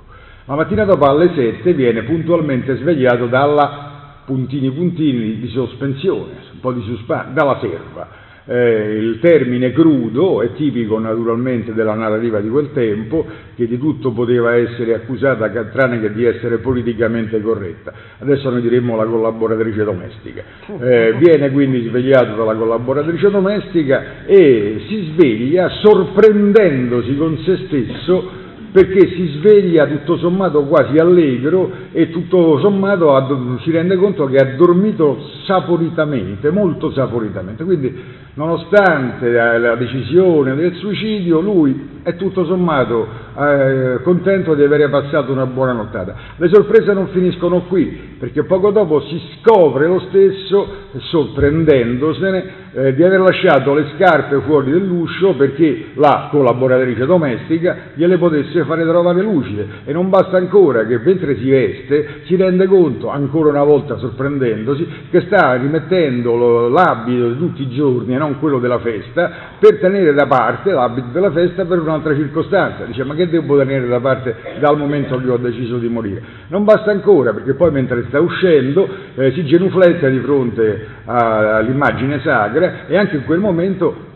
La 0.46 0.56
mattina 0.56 0.84
dopo 0.84 1.04
alle 1.04 1.30
7 1.36 1.72
viene 1.74 2.02
puntualmente 2.02 2.78
svegliato 2.78 3.26
dalla 3.26 4.22
puntini 4.24 4.72
puntini 4.72 5.38
di 5.38 5.48
sospensione, 5.50 6.32
un 6.52 6.60
po' 6.60 6.72
di 6.72 6.82
suspense, 6.82 7.32
dalla 7.32 7.58
serva. 7.60 8.26
Eh, 8.50 8.96
il 8.96 9.18
termine 9.20 9.72
crudo 9.72 10.40
è 10.40 10.52
tipico 10.54 10.98
naturalmente 10.98 11.74
della 11.74 11.92
narrativa 11.92 12.40
di 12.40 12.48
quel 12.48 12.72
tempo, 12.72 13.26
che 13.54 13.66
di 13.66 13.76
tutto 13.76 14.12
poteva 14.12 14.54
essere 14.54 14.94
accusata 14.94 15.50
tranne 15.64 16.00
che 16.00 16.12
di 16.14 16.24
essere 16.24 16.56
politicamente 16.58 17.42
corretta. 17.42 17.92
Adesso 18.20 18.48
noi 18.48 18.62
diremmo 18.62 18.96
la 18.96 19.04
collaboratrice 19.04 19.84
domestica. 19.84 20.42
Eh, 20.80 21.14
viene 21.18 21.50
quindi 21.50 21.86
svegliato 21.88 22.36
dalla 22.36 22.54
collaboratrice 22.54 23.28
domestica 23.28 24.24
e 24.24 24.80
si 24.88 25.12
sveglia 25.12 25.68
sorprendendosi 25.68 27.16
con 27.16 27.36
se 27.44 27.56
stesso 27.66 28.37
perché 28.70 29.08
si 29.08 29.26
sveglia 29.38 29.86
tutto 29.86 30.16
sommato 30.18 30.64
quasi 30.64 30.96
allegro 30.98 31.70
e 31.92 32.10
tutto 32.10 32.58
sommato 32.58 33.58
si 33.62 33.70
rende 33.70 33.96
conto 33.96 34.26
che 34.26 34.36
ha 34.36 34.56
dormito 34.56 35.18
saporitamente, 35.44 36.50
molto 36.50 36.90
saporitamente. 36.92 37.64
Quindi 37.64 37.94
nonostante 38.34 39.30
la 39.30 39.74
decisione 39.74 40.54
del 40.54 40.74
suicidio, 40.74 41.40
lui 41.40 41.96
è 42.02 42.16
tutto 42.16 42.44
sommato 42.44 43.06
eh, 43.36 44.00
contento 44.02 44.54
di 44.54 44.62
aver 44.62 44.88
passato 44.90 45.32
una 45.32 45.46
buona 45.46 45.72
nottata. 45.72 46.14
Le 46.36 46.48
sorprese 46.48 46.92
non 46.92 47.08
finiscono 47.08 47.62
qui, 47.62 48.16
perché 48.18 48.44
poco 48.44 48.70
dopo 48.70 49.00
si 49.02 49.20
scopre 49.40 49.86
lo 49.86 50.00
stesso, 50.08 50.68
sorprendendosene, 50.98 52.57
eh, 52.72 52.94
di 52.94 53.02
aver 53.02 53.20
lasciato 53.20 53.74
le 53.74 53.86
scarpe 53.94 54.40
fuori 54.40 54.70
dell'uscio 54.70 55.34
perché 55.34 55.86
la 55.94 56.28
collaboratrice 56.30 57.06
domestica 57.06 57.76
gliele 57.94 58.18
potesse 58.18 58.64
fare 58.64 58.84
trovare 58.84 59.22
lucide. 59.22 59.66
E 59.84 59.92
non 59.92 60.10
basta 60.10 60.36
ancora 60.36 60.84
che 60.86 60.98
mentre 60.98 61.36
si 61.36 61.48
veste 61.48 62.20
si 62.24 62.36
rende 62.36 62.66
conto, 62.66 63.08
ancora 63.08 63.50
una 63.50 63.64
volta 63.64 63.96
sorprendendosi, 63.96 64.86
che 65.10 65.22
sta 65.22 65.54
rimettendo 65.54 66.68
l'abito 66.68 67.30
di 67.30 67.38
tutti 67.38 67.62
i 67.62 67.70
giorni 67.70 68.14
e 68.14 68.18
non 68.18 68.38
quello 68.38 68.58
della 68.58 68.78
festa 68.78 69.30
per 69.58 69.78
tenere 69.78 70.12
da 70.12 70.26
parte 70.26 70.72
l'abito 70.72 71.08
della 71.12 71.30
festa 71.30 71.64
per 71.64 71.80
un'altra 71.80 72.14
circostanza. 72.14 72.84
Dice 72.84 73.04
ma 73.04 73.14
che 73.14 73.28
devo 73.28 73.56
tenere 73.58 73.86
da 73.86 74.00
parte 74.00 74.36
dal 74.60 74.76
momento 74.76 75.18
che 75.18 75.30
ho 75.30 75.38
deciso 75.38 75.78
di 75.78 75.88
morire? 75.88 76.22
Non 76.48 76.64
basta 76.64 76.90
ancora 76.90 77.32
perché 77.32 77.54
poi 77.54 77.70
mentre 77.70 78.04
sta 78.08 78.20
uscendo 78.20 78.88
eh, 79.14 79.32
si 79.32 79.44
genufletta 79.44 80.08
di 80.08 80.18
fronte 80.18 80.86
all'immagine 81.08 82.20
sacra 82.20 82.86
e 82.86 82.96
anche 82.96 83.16
in 83.16 83.24
quel 83.24 83.40
momento 83.40 84.06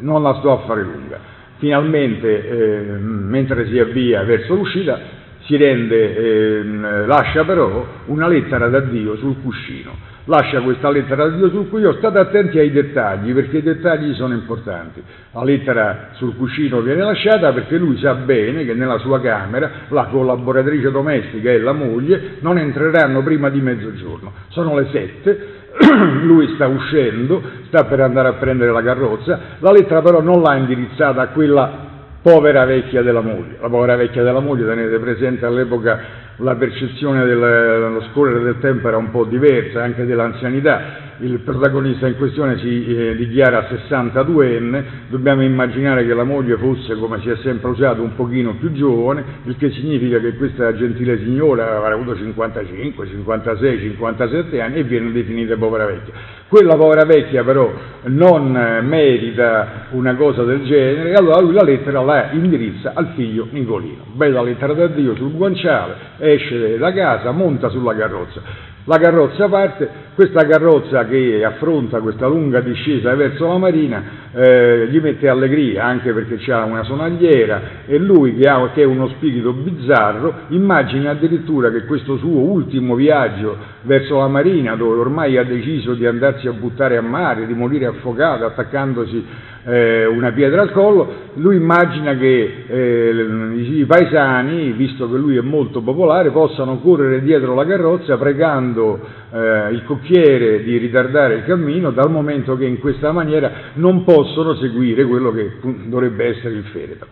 non 0.00 0.22
la 0.22 0.34
sto 0.38 0.52
a 0.52 0.66
fare 0.66 0.82
lunga. 0.82 1.18
Finalmente, 1.58 2.48
eh, 2.48 2.98
mentre 2.98 3.66
si 3.66 3.78
avvia 3.78 4.22
verso 4.24 4.54
l'uscita, 4.54 4.98
si 5.44 5.56
rende, 5.56 6.16
eh, 6.16 6.62
lascia 7.06 7.44
però 7.44 7.86
una 8.06 8.28
lettera 8.28 8.68
d'addio 8.68 9.16
sul 9.16 9.40
cuscino 9.42 10.08
lascia 10.28 10.60
questa 10.60 10.90
lettera 10.90 11.28
di 11.28 11.36
Dio 11.36 11.48
sul 11.48 11.68
cui 11.68 11.80
io 11.80 11.94
state 11.94 12.18
attenti 12.18 12.58
ai 12.58 12.70
dettagli, 12.70 13.32
perché 13.32 13.58
i 13.58 13.62
dettagli 13.62 14.14
sono 14.14 14.34
importanti. 14.34 15.02
La 15.32 15.42
lettera 15.42 16.10
sul 16.12 16.36
cuscino 16.36 16.80
viene 16.80 17.02
lasciata 17.02 17.52
perché 17.52 17.76
lui 17.78 17.98
sa 17.98 18.14
bene 18.14 18.64
che 18.64 18.74
nella 18.74 18.98
sua 18.98 19.20
camera 19.20 19.70
la 19.88 20.04
collaboratrice 20.04 20.90
domestica 20.90 21.50
e 21.50 21.58
la 21.58 21.72
moglie 21.72 22.36
non 22.40 22.58
entreranno 22.58 23.22
prima 23.22 23.48
di 23.48 23.60
mezzogiorno. 23.60 24.32
Sono 24.48 24.78
le 24.78 24.88
sette, 24.92 25.46
lui 26.24 26.54
sta 26.54 26.66
uscendo, 26.66 27.42
sta 27.66 27.84
per 27.84 28.00
andare 28.00 28.28
a 28.28 28.32
prendere 28.34 28.72
la 28.72 28.82
carrozza, 28.82 29.38
la 29.58 29.70
lettera 29.70 30.02
però 30.02 30.20
non 30.20 30.42
l'ha 30.42 30.56
indirizzata 30.56 31.20
a 31.22 31.28
quella 31.28 31.86
povera 32.20 32.64
vecchia 32.64 33.02
della 33.02 33.20
moglie. 33.20 33.56
La 33.60 33.68
povera 33.68 33.96
vecchia 33.96 34.22
della 34.22 34.40
moglie, 34.40 34.66
tenete 34.66 34.98
presente 34.98 35.46
all'epoca 35.46 36.26
la 36.36 36.54
percezione 36.54 37.24
dello 37.24 38.02
scorrere 38.12 38.40
del 38.40 38.58
tempo 38.60 38.88
era 38.88 38.96
un 38.96 39.10
po' 39.10 39.24
diversa, 39.24 39.82
anche 39.82 40.04
dell'anzianità. 40.04 41.06
Il 41.20 41.40
protagonista 41.40 42.06
in 42.06 42.16
questione 42.16 42.58
si 42.58 42.86
eh, 42.86 43.16
dichiara 43.16 43.68
62enne, 43.68 44.84
dobbiamo 45.08 45.42
immaginare 45.42 46.06
che 46.06 46.14
la 46.14 46.22
moglie 46.22 46.56
fosse, 46.56 46.94
come 46.94 47.18
si 47.22 47.28
è 47.28 47.36
sempre 47.42 47.70
usato, 47.70 48.02
un 48.02 48.14
pochino 48.14 48.54
più 48.54 48.70
giovane, 48.70 49.24
il 49.42 49.56
che 49.56 49.70
significa 49.72 50.20
che 50.20 50.36
questa 50.36 50.72
gentile 50.76 51.18
signora 51.18 51.76
avrà 51.76 51.94
avuto 51.94 52.16
55, 52.16 53.08
56, 53.08 53.80
57 53.80 54.60
anni 54.60 54.76
e 54.76 54.84
viene 54.84 55.10
definita 55.10 55.56
povera 55.56 55.86
vecchia. 55.86 56.12
Quella 56.46 56.76
povera 56.76 57.04
vecchia 57.04 57.42
però 57.42 57.68
non 58.04 58.52
merita 58.84 59.86
una 59.90 60.14
cosa 60.14 60.44
del 60.44 60.64
genere, 60.66 61.14
allora 61.14 61.40
lui 61.40 61.52
la 61.52 61.64
lettera 61.64 62.00
la 62.00 62.28
indirizza 62.30 62.92
al 62.94 63.08
figlio 63.16 63.48
Nicolino. 63.50 64.04
Bella 64.12 64.40
lettera 64.40 64.72
da 64.72 64.86
Dio 64.86 65.16
sul 65.16 65.32
guanciale, 65.32 65.94
esce 66.18 66.78
da 66.78 66.92
casa, 66.92 67.32
monta 67.32 67.68
sulla 67.70 67.94
carrozza. 67.96 68.40
La 68.84 68.96
carrozza 68.96 69.48
parte, 69.48 70.06
questa 70.18 70.44
carrozza 70.46 71.06
che 71.06 71.44
affronta 71.44 72.00
questa 72.00 72.26
lunga 72.26 72.58
discesa 72.58 73.14
verso 73.14 73.46
la 73.46 73.56
marina 73.56 74.02
eh, 74.32 74.88
gli 74.90 74.98
mette 74.98 75.28
allegria 75.28 75.84
anche 75.84 76.12
perché 76.12 76.50
ha 76.50 76.64
una 76.64 76.82
sonagliera 76.82 77.84
e 77.86 77.98
lui 77.98 78.34
che, 78.34 78.48
ha, 78.48 78.68
che 78.74 78.82
è 78.82 78.84
uno 78.84 79.06
spirito 79.10 79.52
bizzarro 79.52 80.34
immagina 80.48 81.12
addirittura 81.12 81.70
che 81.70 81.84
questo 81.84 82.16
suo 82.16 82.40
ultimo 82.40 82.96
viaggio 82.96 83.56
verso 83.82 84.18
la 84.18 84.26
marina 84.26 84.74
dove 84.74 84.98
ormai 84.98 85.36
ha 85.36 85.44
deciso 85.44 85.94
di 85.94 86.04
andarsi 86.04 86.48
a 86.48 86.52
buttare 86.52 86.96
a 86.96 87.00
mare, 87.00 87.46
di 87.46 87.54
morire 87.54 87.86
affogato 87.86 88.44
attaccandosi 88.44 89.24
eh, 89.68 90.06
una 90.06 90.32
pietra 90.32 90.62
al 90.62 90.72
collo, 90.72 91.12
lui 91.34 91.56
immagina 91.56 92.16
che 92.16 92.64
eh, 92.66 93.10
i 93.54 93.84
paesani, 93.84 94.72
visto 94.72 95.10
che 95.10 95.16
lui 95.18 95.36
è 95.36 95.42
molto 95.42 95.82
popolare, 95.82 96.30
possano 96.30 96.78
correre 96.78 97.20
dietro 97.20 97.54
la 97.54 97.66
carrozza 97.66 98.16
pregando 98.16 98.98
eh, 99.30 99.72
il 99.72 99.84
cocchiere 99.84 100.62
di 100.62 100.76
ritardare 100.78 101.34
il 101.34 101.44
cammino, 101.44 101.90
dal 101.90 102.10
momento 102.10 102.56
che 102.56 102.64
in 102.64 102.78
questa 102.78 103.12
maniera 103.12 103.50
non 103.74 104.04
possono 104.04 104.54
seguire 104.54 105.04
quello 105.04 105.32
che 105.32 105.56
dovrebbe 105.86 106.26
essere 106.26 106.54
il 106.54 106.64
feretro. 106.64 107.06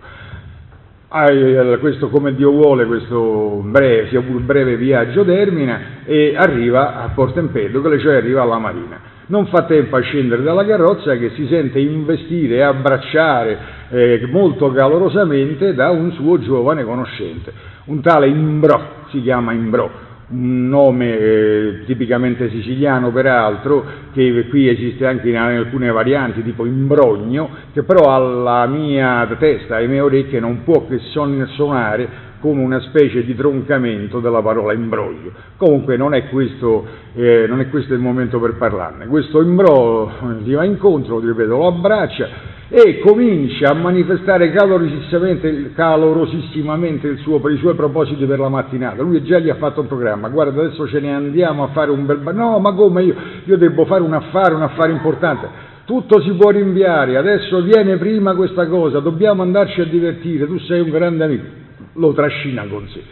Ah, 1.09 1.27
questo 1.79 2.09
come 2.09 2.35
Dio 2.35 2.51
vuole, 2.51 2.85
questo 2.85 3.63
breve, 3.65 4.09
sia 4.09 4.21
pur 4.23 4.41
breve 4.41 4.77
viaggio 4.77 5.25
termina 5.25 6.05
e 6.05 6.35
arriva 6.37 7.03
a 7.03 7.11
Porto 7.15 7.39
Empedocle, 7.39 7.99
cioè 8.01 8.17
arriva 8.17 8.43
alla 8.43 8.59
marina. 8.59 9.15
Non 9.29 9.47
fa 9.47 9.65
tempo 9.65 9.97
a 9.97 10.01
scendere 10.01 10.43
dalla 10.43 10.65
carrozza 10.65 11.17
che 11.17 11.31
si 11.31 11.47
sente 11.47 11.79
investire 11.79 12.57
e 12.57 12.63
abbracciare 12.63 13.59
eh, 13.91 14.27
molto 14.31 14.73
calorosamente 14.73 15.75
da 15.75 15.91
un 15.91 16.13
suo 16.13 16.39
giovane 16.39 16.85
conoscente, 16.85 17.53
un 17.87 18.01
tale 18.01 18.29
Imbrò, 18.29 19.07
si 19.11 19.23
chiama 19.23 19.53
Imbrò, 19.53 19.89
nome 20.29 21.19
eh, 21.19 21.85
tipicamente 21.87 22.51
siciliano 22.51 23.11
peraltro, 23.13 23.85
che 24.13 24.47
qui 24.49 24.69
esiste 24.69 25.07
anche 25.07 25.29
in 25.29 25.37
alcune 25.37 25.91
varianti 25.91 26.43
tipo 26.43 26.67
Imbrogno, 26.67 27.49
che 27.73 27.83
però 27.83 28.15
alla 28.15 28.67
mia 28.67 29.27
testa, 29.39 29.77
alle 29.77 29.87
mie 29.87 30.01
orecchie 30.01 30.41
non 30.41 30.65
può 30.65 30.87
che 30.87 30.99
suonare 30.99 32.25
come 32.41 32.63
una 32.63 32.81
specie 32.81 33.25
di 33.25 33.35
troncamento 33.35 34.21
della 34.21 34.43
parola 34.43 34.73
imbroglio. 34.73 35.33
Comunque 35.57 35.97
non 35.97 36.15
è 36.15 36.29
questo, 36.29 36.85
eh, 37.15 37.47
non 37.49 37.61
è 37.61 37.69
questo 37.71 37.95
il 37.95 38.01
momento 38.01 38.39
per 38.39 38.57
parlarne. 38.57 39.07
Questo 39.07 39.41
imbroglio 39.41 40.13
gli 40.43 40.55
va 40.55 40.65
incontro, 40.65 41.19
ripeto, 41.19 41.49
lo 41.49 41.67
abbraccia 41.67 42.55
e 42.69 42.99
comincia 42.99 43.71
a 43.71 43.75
manifestare 43.75 44.51
calorosissimamente, 44.51 45.73
calorosissimamente 45.75 47.17
suo, 47.19 47.41
i 47.49 47.57
suoi 47.59 47.75
propositi 47.75 48.25
per 48.25 48.41
la 48.41 48.49
mattinata. 48.49 49.03
Lui 49.03 49.23
già 49.23 49.39
gli 49.39 49.49
ha 49.49 49.55
fatto 49.55 49.83
un 49.83 49.87
programma, 49.87 50.29
guarda 50.29 50.63
adesso 50.63 50.89
ce 50.89 51.01
ne 51.01 51.15
andiamo 51.15 51.63
a 51.63 51.69
fare 51.69 51.91
un 51.91 52.07
bel... 52.07 52.21
No, 52.35 52.59
ma 52.59 52.73
come 52.73 53.05
io? 53.05 53.15
Io 53.45 53.57
devo 53.57 53.85
fare 53.85 54.03
un 54.03 54.15
affare, 54.15 54.55
un 54.55 54.63
affare 54.63 54.93
importante. 54.93 55.49
Tutto 55.85 56.21
si 56.21 56.33
può 56.33 56.51
rinviare, 56.51 57.17
adesso 57.17 57.63
viene 57.63 57.97
prima 57.97 58.35
questa 58.35 58.67
cosa, 58.67 58.99
dobbiamo 58.99 59.43
andarci 59.43 59.81
a 59.81 59.85
divertire, 59.85 60.47
tu 60.47 60.59
sei 60.59 60.81
un 60.81 60.91
grande 60.91 61.25
amico 61.25 61.65
lo 61.97 62.13
trascina 62.13 62.65
con 62.67 62.89
sé. 62.89 63.03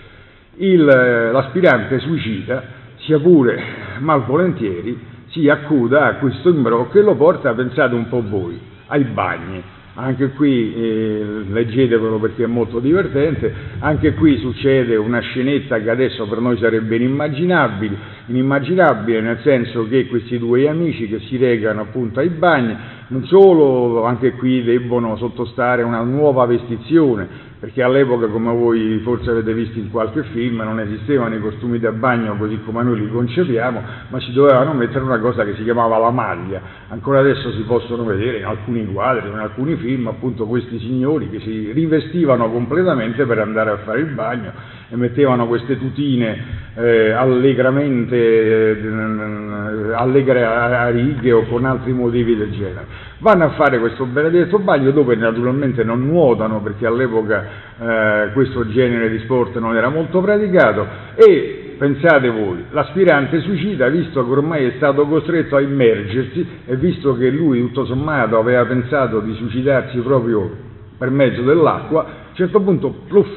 Il, 0.56 0.84
l'aspirante 0.84 1.98
suicida, 1.98 2.62
sia 2.98 3.18
pure 3.18 3.62
malvolentieri, 3.98 5.12
si 5.28 5.48
accuda 5.48 6.06
a 6.06 6.14
questo 6.14 6.48
imbrocco 6.48 6.98
e 6.98 7.02
lo 7.02 7.16
porta, 7.16 7.52
pensate 7.54 7.94
un 7.94 8.08
po' 8.08 8.22
voi, 8.26 8.58
ai 8.86 9.04
bagni. 9.04 9.62
Anche 9.96 10.30
qui 10.30 10.74
eh, 10.74 11.44
leggetevelo 11.48 12.18
perché 12.18 12.42
è 12.42 12.48
molto 12.48 12.80
divertente, 12.80 13.52
anche 13.78 14.14
qui 14.14 14.38
succede 14.38 14.96
una 14.96 15.20
scenetta 15.20 15.78
che 15.78 15.88
adesso 15.88 16.26
per 16.26 16.40
noi 16.40 16.58
sarebbe 16.58 16.96
inimmaginabile, 16.96 17.96
inimmaginabile 18.26 19.20
nel 19.20 19.38
senso 19.44 19.86
che 19.86 20.08
questi 20.08 20.36
due 20.38 20.68
amici 20.68 21.06
che 21.06 21.20
si 21.20 21.36
recano 21.36 21.82
appunto 21.82 22.18
ai 22.18 22.30
bagni, 22.30 22.76
non 23.06 23.24
solo 23.26 24.02
anche 24.02 24.32
qui 24.32 24.64
debbono 24.64 25.16
sottostare 25.16 25.82
a 25.82 25.86
una 25.86 26.02
nuova 26.02 26.44
vestizione, 26.44 27.28
perché 27.64 27.82
all'epoca, 27.82 28.26
come 28.26 28.52
voi 28.52 29.00
forse 29.02 29.30
avete 29.30 29.54
visto 29.54 29.78
in 29.78 29.90
qualche 29.90 30.22
film, 30.34 30.56
non 30.56 30.80
esistevano 30.80 31.34
i 31.34 31.40
costumi 31.40 31.78
da 31.78 31.92
bagno 31.92 32.36
così 32.36 32.60
come 32.62 32.82
noi 32.82 33.00
li 33.00 33.08
concepiamo, 33.08 33.82
ma 34.08 34.18
ci 34.18 34.32
dovevano 34.32 34.74
mettere 34.74 35.02
una 35.02 35.18
cosa 35.18 35.46
che 35.46 35.54
si 35.54 35.62
chiamava 35.62 35.96
la 35.96 36.10
maglia. 36.10 36.60
Ancora 36.88 37.20
adesso 37.20 37.50
si 37.52 37.62
possono 37.62 38.04
vedere 38.04 38.40
in 38.40 38.44
alcuni 38.44 38.84
quadri, 38.92 39.30
in 39.30 39.38
alcuni 39.38 39.76
film, 39.76 40.08
appunto 40.08 40.44
questi 40.44 40.78
signori 40.78 41.30
che 41.30 41.40
si 41.40 41.72
rivestivano 41.72 42.50
completamente 42.50 43.24
per 43.24 43.38
andare 43.38 43.70
a 43.70 43.76
fare 43.78 44.00
il 44.00 44.12
bagno 44.12 44.52
e 44.88 44.96
mettevano 44.96 45.46
queste 45.46 45.78
tutine 45.78 46.62
eh, 46.74 47.10
allegramente, 47.12 48.16
eh, 48.16 49.92
allegre 49.94 50.44
a, 50.44 50.88
righe 50.90 51.32
o 51.32 51.44
con 51.44 51.64
altri 51.64 51.92
motivi 51.92 52.36
del 52.36 52.50
genere. 52.52 52.86
Vanno 53.18 53.44
a 53.44 53.50
fare 53.50 53.78
questo 53.78 54.04
benedetto 54.04 54.58
bagno 54.58 54.90
dove 54.90 55.14
naturalmente 55.16 55.84
non 55.84 56.04
nuotano 56.06 56.60
perché 56.60 56.86
all'epoca 56.86 57.44
eh, 57.78 58.32
questo 58.32 58.68
genere 58.68 59.10
di 59.10 59.18
sport 59.20 59.58
non 59.58 59.76
era 59.76 59.88
molto 59.88 60.20
praticato 60.20 60.86
e 61.14 61.74
pensate 61.78 62.30
voi, 62.30 62.64
l'aspirante 62.70 63.40
suicida, 63.40 63.88
visto 63.88 64.24
che 64.24 64.30
ormai 64.30 64.64
è 64.64 64.72
stato 64.76 65.06
costretto 65.06 65.56
a 65.56 65.60
immergersi 65.60 66.46
e 66.66 66.76
visto 66.76 67.16
che 67.16 67.30
lui 67.30 67.60
tutto 67.60 67.84
sommato 67.84 68.38
aveva 68.38 68.64
pensato 68.64 69.20
di 69.20 69.34
suicidarsi 69.34 69.98
proprio 69.98 70.50
per 70.96 71.10
mezzo 71.10 71.42
dell'acqua, 71.42 72.02
a 72.02 72.06
un 72.28 72.34
certo 72.34 72.60
punto 72.60 72.94
pluff, 73.08 73.28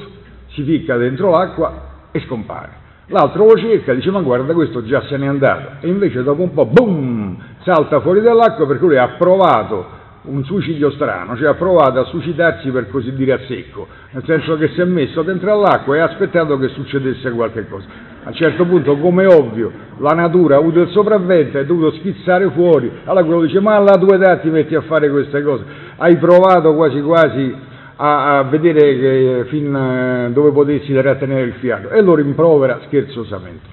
si 0.57 0.63
ficca 0.63 0.97
dentro 0.97 1.29
l'acqua 1.29 1.71
e 2.11 2.19
scompare. 2.21 2.85
L'altro 3.09 3.45
lo 3.45 3.57
cerca, 3.57 3.93
dice 3.93 4.09
ma 4.09 4.21
guarda 4.21 4.53
questo 4.53 4.83
già 4.83 5.01
se 5.03 5.15
n'è 5.17 5.27
andato 5.27 5.85
e 5.85 5.87
invece 5.87 6.23
dopo 6.23 6.41
un 6.41 6.53
po' 6.53 6.65
boom 6.65 7.37
salta 7.61 8.01
fuori 8.01 8.21
dall'acqua 8.21 8.65
perché 8.65 8.83
lui 8.83 8.97
ha 8.97 9.15
provato 9.17 9.95
un 10.23 10.43
suicidio 10.43 10.91
strano, 10.91 11.37
cioè 11.37 11.47
ha 11.47 11.53
provato 11.53 11.99
a 11.99 12.05
suicidarsi 12.05 12.69
per 12.69 12.89
così 12.89 13.13
dire 13.13 13.33
a 13.33 13.39
secco, 13.47 13.87
nel 14.11 14.23
senso 14.25 14.57
che 14.57 14.69
si 14.69 14.81
è 14.81 14.83
messo 14.83 15.21
dentro 15.21 15.53
all'acqua 15.53 15.95
e 15.95 15.99
ha 15.99 16.05
aspettato 16.05 16.57
che 16.57 16.67
succedesse 16.69 17.31
qualche 17.31 17.65
cosa. 17.69 17.85
A 18.23 18.29
un 18.29 18.33
certo 18.33 18.65
punto, 18.65 18.97
come 18.97 19.25
ovvio, 19.25 19.71
la 19.99 20.13
natura 20.13 20.55
ha 20.55 20.59
avuto 20.59 20.81
il 20.81 20.89
sopravvento, 20.89 21.59
è 21.59 21.65
dovuto 21.65 21.91
schizzare 21.91 22.49
fuori, 22.49 22.91
allora 23.05 23.23
quello 23.23 23.41
dice 23.43 23.61
ma 23.61 23.75
alla 23.75 23.97
tua 23.97 24.15
età 24.15 24.37
ti 24.39 24.49
metti 24.49 24.75
a 24.75 24.81
fare 24.81 25.09
queste 25.09 25.41
cose, 25.43 25.63
hai 25.95 26.17
provato 26.17 26.75
quasi 26.75 26.99
quasi 27.01 27.55
a, 27.97 28.37
a 28.37 28.43
vedere 28.43 29.45
fin 29.45 29.75
eh, 29.75 30.31
dove 30.31 30.51
potessi 30.51 30.93
trattenere 30.93 31.41
il 31.41 31.53
fiato 31.53 31.89
e 31.89 32.01
lo 32.01 32.15
rimprovera 32.15 32.81
scherzosamente. 32.85 33.65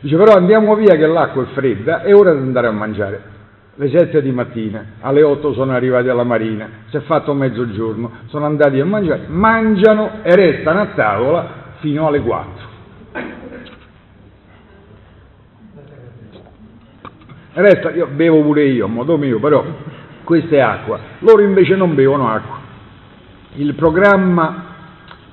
Dice 0.00 0.16
però 0.16 0.34
andiamo 0.34 0.74
via 0.76 0.96
che 0.96 1.06
l'acqua 1.06 1.42
è 1.42 1.46
fredda, 1.52 2.02
è 2.02 2.14
ora 2.14 2.32
di 2.32 2.38
andare 2.38 2.66
a 2.66 2.72
mangiare. 2.72 3.38
Le 3.74 3.88
sette 3.88 4.20
di 4.20 4.30
mattina, 4.30 4.84
alle 5.00 5.22
otto 5.22 5.54
sono 5.54 5.72
arrivati 5.72 6.08
alla 6.08 6.24
marina, 6.24 6.68
si 6.90 6.96
è 6.98 7.00
fatto 7.00 7.32
mezzogiorno, 7.32 8.10
sono 8.26 8.44
andati 8.44 8.78
a 8.78 8.84
mangiare, 8.84 9.24
mangiano 9.28 10.22
e 10.22 10.34
restano 10.34 10.80
a 10.80 10.86
tavola 10.94 11.48
fino 11.78 12.06
alle 12.06 12.20
quattro. 12.20 12.68
Resta, 17.52 17.90
io 17.90 18.06
bevo 18.06 18.42
pure 18.42 18.64
io, 18.64 18.84
a 18.84 18.88
modo 18.88 19.16
mio, 19.16 19.38
però 19.38 19.64
questa 20.24 20.56
è 20.56 20.60
acqua. 20.60 20.98
Loro 21.20 21.42
invece 21.42 21.74
non 21.74 21.94
bevono 21.94 22.28
acqua 22.28 22.59
il 23.54 23.74
programma 23.74 24.64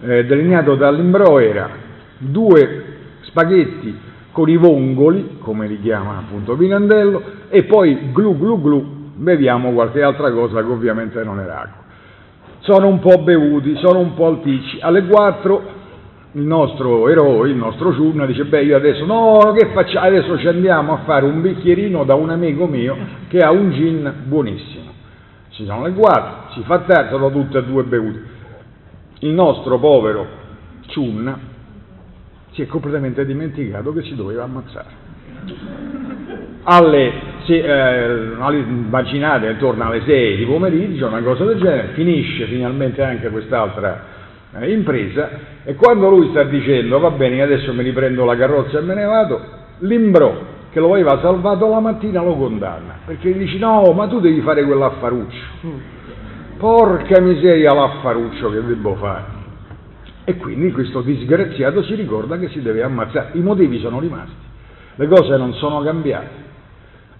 eh, 0.01 0.25
delineato 0.25 0.75
dall'Imbroera, 0.75 1.69
due 2.17 2.85
spaghetti 3.21 3.95
con 4.31 4.49
i 4.49 4.57
vongoli, 4.57 5.37
come 5.39 5.67
li 5.67 5.79
chiama 5.81 6.17
appunto 6.17 6.55
Vinandello, 6.55 7.21
e 7.49 7.63
poi 7.63 8.11
glu 8.11 8.37
glu 8.37 8.61
glu 8.61 8.95
beviamo 9.15 9.71
qualche 9.71 10.01
altra 10.01 10.31
cosa 10.31 10.61
che 10.63 10.71
ovviamente 10.71 11.23
non 11.23 11.39
era 11.39 11.61
acqua. 11.61 11.83
Sono 12.59 12.87
un 12.87 12.99
po' 12.99 13.21
bevuti, 13.23 13.75
sono 13.77 13.99
un 13.99 14.13
po' 14.13 14.27
alticci. 14.27 14.79
Alle 14.81 15.05
4 15.05 15.75
il 16.33 16.43
nostro 16.43 17.07
eroe, 17.09 17.49
il 17.49 17.55
nostro 17.55 17.93
Ciurna, 17.93 18.25
dice, 18.25 18.45
beh 18.45 18.63
io 18.63 18.75
adesso 18.75 19.05
no, 19.05 19.53
che 19.57 19.69
facciamo? 19.73 20.05
Adesso 20.05 20.37
ci 20.37 20.47
andiamo 20.47 20.93
a 20.93 20.97
fare 21.05 21.25
un 21.25 21.41
bicchierino 21.41 22.03
da 22.03 22.13
un 22.13 22.29
amico 22.29 22.67
mio 22.67 22.95
che 23.27 23.39
ha 23.39 23.51
un 23.51 23.71
gin 23.71 24.13
buonissimo. 24.25 24.91
Ci 25.49 25.65
sono 25.65 25.85
le 25.85 25.93
4, 25.93 26.46
farci 26.57 26.63
far 26.63 26.79
tardare, 26.81 27.09
sono 27.09 27.31
tutte 27.31 27.59
e 27.59 27.63
due 27.63 27.83
bevute. 27.83 28.35
Il 29.19 29.31
nostro 29.31 29.77
povero 29.79 30.45
Ciunna 30.87 31.37
si 32.51 32.61
è 32.61 32.67
completamente 32.67 33.25
dimenticato 33.25 33.93
che 33.93 34.03
si 34.03 34.15
doveva 34.15 34.43
ammazzare. 34.43 35.05
Alle, 36.63 37.11
se, 37.45 37.55
eh, 37.55 38.35
alle, 38.39 38.57
immaginate 38.57 39.49
intorno 39.49 39.85
alle 39.85 40.01
6 40.05 40.37
di 40.37 40.45
pomeriggio, 40.45 41.07
una 41.07 41.21
cosa 41.21 41.45
del 41.45 41.57
genere, 41.57 41.89
finisce 41.93 42.45
finalmente 42.45 43.01
anche 43.01 43.29
quest'altra 43.29 44.03
eh, 44.55 44.71
impresa 44.71 45.29
e 45.63 45.75
quando 45.75 46.09
lui 46.09 46.29
sta 46.29 46.43
dicendo 46.43 46.99
va 46.99 47.11
bene 47.11 47.41
adesso 47.41 47.73
mi 47.73 47.83
riprendo 47.83 48.25
la 48.25 48.35
carrozza 48.35 48.79
e 48.79 48.81
me 48.81 48.95
ne 48.95 49.05
vado, 49.05 49.41
l'imbro 49.79 50.55
che 50.71 50.79
lo 50.79 50.91
aveva 50.91 51.19
salvato 51.21 51.69
la 51.69 51.79
mattina 51.79 52.21
lo 52.21 52.35
condanna 52.35 52.99
perché 53.05 53.29
gli 53.29 53.37
dice 53.37 53.57
no 53.57 53.93
ma 53.93 54.07
tu 54.07 54.19
devi 54.19 54.41
fare 54.41 54.63
quell'affaruccio 54.63 55.96
Porca 56.57 57.21
miseria 57.21 57.73
l'affaruccio 57.73 58.49
che 58.49 58.65
devo 58.65 58.95
fare. 58.95 59.23
E 60.23 60.37
quindi 60.37 60.71
questo 60.71 61.01
disgraziato 61.01 61.83
si 61.83 61.93
ricorda 61.95 62.37
che 62.37 62.49
si 62.49 62.61
deve 62.61 62.81
ammazzare. 62.81 63.29
I 63.33 63.39
motivi 63.39 63.79
sono 63.79 63.99
rimasti, 63.99 64.33
le 64.95 65.07
cose 65.07 65.37
non 65.37 65.53
sono 65.53 65.81
cambiate. 65.81 66.45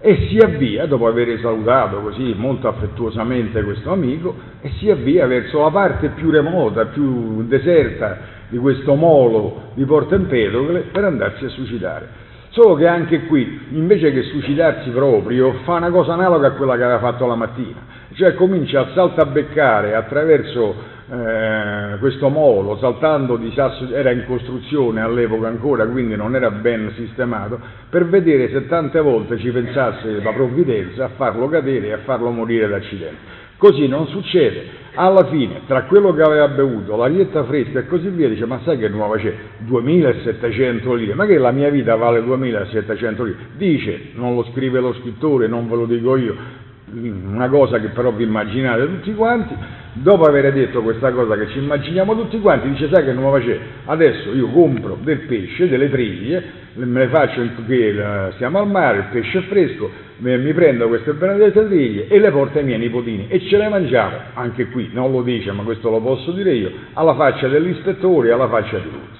E 0.00 0.28
si 0.28 0.38
avvia, 0.38 0.86
dopo 0.86 1.06
aver 1.06 1.38
salutato 1.40 2.00
così 2.00 2.34
molto 2.36 2.68
affettuosamente 2.68 3.62
questo 3.62 3.92
amico, 3.92 4.34
e 4.60 4.70
si 4.78 4.90
avvia 4.90 5.26
verso 5.26 5.62
la 5.62 5.70
parte 5.70 6.08
più 6.10 6.30
remota, 6.30 6.86
più 6.86 7.44
deserta 7.46 8.18
di 8.48 8.58
questo 8.58 8.94
molo 8.94 9.70
di 9.74 9.84
Porto 9.84 10.14
Empedocle 10.14 10.80
per 10.92 11.04
andarsi 11.04 11.44
a 11.44 11.48
suicidare. 11.48 12.26
Solo 12.50 12.74
che 12.74 12.86
anche 12.86 13.26
qui, 13.26 13.66
invece 13.70 14.12
che 14.12 14.22
suicidarsi 14.22 14.90
proprio, 14.90 15.52
fa 15.64 15.74
una 15.74 15.90
cosa 15.90 16.14
analoga 16.14 16.48
a 16.48 16.52
quella 16.52 16.76
che 16.76 16.82
aveva 16.82 16.98
fatto 16.98 17.26
la 17.26 17.34
mattina, 17.34 17.78
cioè 18.18 18.34
comincia 18.34 18.80
a 18.80 18.90
saltabeccare 18.94 19.94
attraverso 19.94 20.74
eh, 21.08 21.98
questo 22.00 22.28
molo, 22.28 22.76
saltando 22.78 23.36
di 23.36 23.52
sasso, 23.54 23.88
era 23.94 24.10
in 24.10 24.24
costruzione 24.26 25.00
all'epoca 25.00 25.46
ancora, 25.46 25.86
quindi 25.86 26.16
non 26.16 26.34
era 26.34 26.50
ben 26.50 26.92
sistemato, 26.96 27.60
per 27.88 28.08
vedere 28.08 28.50
se 28.50 28.66
tante 28.66 29.00
volte 29.00 29.38
ci 29.38 29.50
pensasse 29.50 30.20
la 30.20 30.32
provvidenza 30.32 31.04
a 31.04 31.10
farlo 31.14 31.48
cadere 31.48 31.86
e 31.86 31.92
a 31.92 31.98
farlo 31.98 32.30
morire 32.30 32.66
d'accidente. 32.66 33.46
Così 33.56 33.86
non 33.86 34.08
succede. 34.08 34.86
Alla 34.94 35.26
fine, 35.26 35.60
tra 35.68 35.84
quello 35.84 36.12
che 36.12 36.22
aveva 36.22 36.48
bevuto, 36.48 36.96
la 36.96 37.06
rietta 37.06 37.44
fresca 37.44 37.78
e 37.78 37.86
così 37.86 38.08
via, 38.08 38.28
dice, 38.28 38.46
ma 38.46 38.60
sai 38.64 38.78
che 38.78 38.88
nuova 38.88 39.16
c'è? 39.16 39.32
2700 39.58 40.92
lire, 40.94 41.14
ma 41.14 41.24
che 41.24 41.38
la 41.38 41.52
mia 41.52 41.70
vita 41.70 41.94
vale 41.94 42.20
2700 42.20 43.22
lire? 43.22 43.36
Dice, 43.56 44.10
non 44.14 44.34
lo 44.34 44.44
scrive 44.52 44.80
lo 44.80 44.92
scrittore, 44.94 45.46
non 45.46 45.68
ve 45.68 45.76
lo 45.76 45.86
dico 45.86 46.16
io, 46.16 46.66
una 46.92 47.48
cosa 47.48 47.78
che 47.80 47.88
però 47.88 48.12
vi 48.12 48.24
immaginate 48.24 48.86
tutti 48.86 49.14
quanti, 49.14 49.54
dopo 49.92 50.24
aver 50.24 50.52
detto 50.52 50.82
questa 50.82 51.10
cosa 51.12 51.36
che 51.36 51.48
ci 51.48 51.58
immaginiamo 51.58 52.14
tutti 52.14 52.40
quanti, 52.40 52.68
dice 52.70 52.88
sai 52.90 53.04
che 53.04 53.12
nuova 53.12 53.40
c'è? 53.40 53.58
Adesso 53.84 54.34
io 54.34 54.48
compro 54.48 54.96
del 55.02 55.20
pesce, 55.20 55.68
delle 55.68 55.90
triglie, 55.90 56.66
me 56.74 57.00
le 57.00 57.08
faccio 57.08 57.42
che 57.66 58.32
siamo 58.36 58.58
al 58.58 58.68
mare, 58.68 58.98
il 58.98 59.04
pesce 59.10 59.38
è 59.38 59.42
fresco, 59.42 59.90
mi 60.18 60.52
prendo 60.52 60.88
queste 60.88 61.12
benedette 61.12 61.66
triglie 61.66 62.08
e 62.08 62.18
le 62.18 62.30
porto 62.30 62.58
ai 62.58 62.64
miei 62.64 62.78
nipotini 62.78 63.26
e 63.28 63.40
ce 63.40 63.56
le 63.56 63.68
mangiamo, 63.68 64.16
anche 64.34 64.68
qui 64.68 64.90
non 64.92 65.12
lo 65.12 65.22
dice 65.22 65.52
ma 65.52 65.62
questo 65.62 65.90
lo 65.90 66.00
posso 66.00 66.32
dire 66.32 66.52
io, 66.54 66.70
alla 66.94 67.14
faccia 67.14 67.48
dell'ispettore 67.48 68.28
e 68.28 68.32
alla 68.32 68.48
faccia 68.48 68.78
di 68.78 68.90
tutti. 68.90 69.16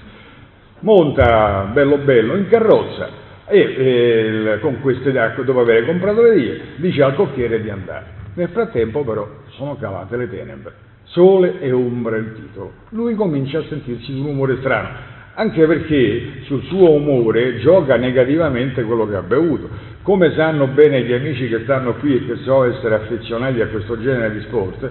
Monta 0.81 1.69
bello 1.73 1.97
bello 1.97 2.35
in 2.35 2.47
carrozza 2.47 3.27
e 3.49 3.59
eh, 3.59 4.59
con 4.59 4.79
queste 4.79 5.11
dopo 5.11 5.59
aver 5.59 5.85
comprato 5.85 6.21
le 6.21 6.35
vie 6.35 6.61
dice 6.75 7.01
al 7.01 7.15
cocchiere 7.15 7.61
di 7.61 7.69
andare. 7.69 8.17
Nel 8.35 8.49
frattempo 8.49 9.03
però 9.03 9.27
sono 9.49 9.75
calate 9.75 10.15
le 10.15 10.29
tenebre, 10.29 10.73
sole 11.05 11.59
e 11.59 11.71
ombra 11.71 12.17
il 12.17 12.33
titolo. 12.33 12.71
Lui 12.89 13.15
comincia 13.15 13.59
a 13.59 13.63
sentirsi 13.67 14.11
un 14.11 14.27
umore 14.27 14.57
strano, 14.59 14.89
anche 15.33 15.65
perché 15.65 16.41
sul 16.43 16.63
suo 16.63 16.91
umore 16.91 17.57
gioca 17.59 17.95
negativamente 17.95 18.83
quello 18.83 19.07
che 19.07 19.15
ha 19.15 19.23
bevuto. 19.23 19.67
Come 20.03 20.33
sanno 20.35 20.67
bene 20.67 21.03
gli 21.03 21.11
amici 21.11 21.49
che 21.49 21.61
stanno 21.63 21.95
qui 21.95 22.15
e 22.15 22.25
che 22.25 22.35
so 22.43 22.63
essere 22.63 22.95
affezionati 22.95 23.61
a 23.61 23.67
questo 23.67 23.99
genere 23.99 24.31
di 24.31 24.41
sport, 24.41 24.89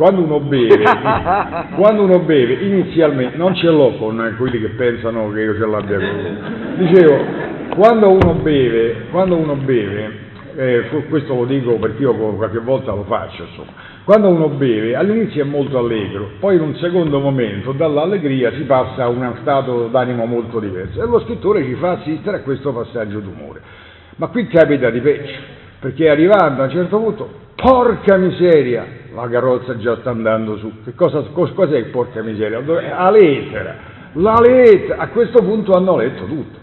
quando 0.00 0.22
uno 0.22 0.40
beve, 0.40 0.82
quando 1.76 2.04
uno 2.04 2.20
beve 2.20 2.54
inizialmente, 2.54 3.36
non 3.36 3.54
ce 3.54 3.66
l'ho 3.66 3.98
con 3.98 4.34
quelli 4.38 4.58
che 4.58 4.68
pensano 4.68 5.30
che 5.30 5.42
io 5.42 5.54
ce 5.54 5.66
l'abbia 5.66 5.98
con 5.98 6.76
Dicevo, 6.78 7.24
quando 7.74 8.08
uno 8.08 8.32
beve, 8.42 9.08
quando 9.10 9.36
uno 9.36 9.56
beve 9.56 10.28
eh, 10.56 11.04
questo 11.10 11.34
lo 11.34 11.44
dico 11.44 11.74
perché 11.74 12.00
io 12.00 12.14
qualche 12.14 12.60
volta 12.60 12.94
lo 12.94 13.02
faccio, 13.02 13.42
insomma, 13.42 13.72
quando 14.04 14.28
uno 14.28 14.48
beve 14.48 14.96
all'inizio 14.96 15.42
è 15.42 15.46
molto 15.46 15.76
allegro, 15.76 16.30
poi 16.40 16.56
in 16.56 16.62
un 16.62 16.76
secondo 16.76 17.20
momento 17.20 17.72
dall'allegria 17.72 18.52
si 18.52 18.62
passa 18.62 19.02
a 19.02 19.08
uno 19.08 19.36
stato 19.42 19.88
d'animo 19.88 20.24
molto 20.24 20.60
diverso. 20.60 21.02
E 21.02 21.04
lo 21.04 21.20
scrittore 21.20 21.62
ci 21.62 21.74
fa 21.74 21.90
assistere 21.90 22.38
a 22.38 22.40
questo 22.40 22.72
passaggio 22.72 23.20
d'umore. 23.20 23.60
Ma 24.16 24.28
qui 24.28 24.46
capita 24.46 24.88
di 24.88 25.00
peggio, 25.00 25.34
perché 25.78 26.08
arrivando 26.08 26.62
a 26.62 26.64
un 26.64 26.70
certo 26.70 26.98
punto, 26.98 27.30
porca 27.54 28.16
miseria, 28.16 28.99
la 29.14 29.28
carrozza 29.28 29.76
già 29.78 29.96
sta 30.00 30.10
andando 30.10 30.56
su. 30.58 30.72
Che 30.84 30.94
cosa, 30.94 31.20
cos'è 31.32 31.84
porca 31.86 32.22
miseria? 32.22 32.60
La 32.60 33.10
lettera, 33.10 33.76
la 34.14 34.40
lettera, 34.40 34.98
a 34.98 35.08
questo 35.08 35.42
punto 35.42 35.72
hanno 35.72 35.96
letto 35.96 36.24
tutto. 36.24 36.58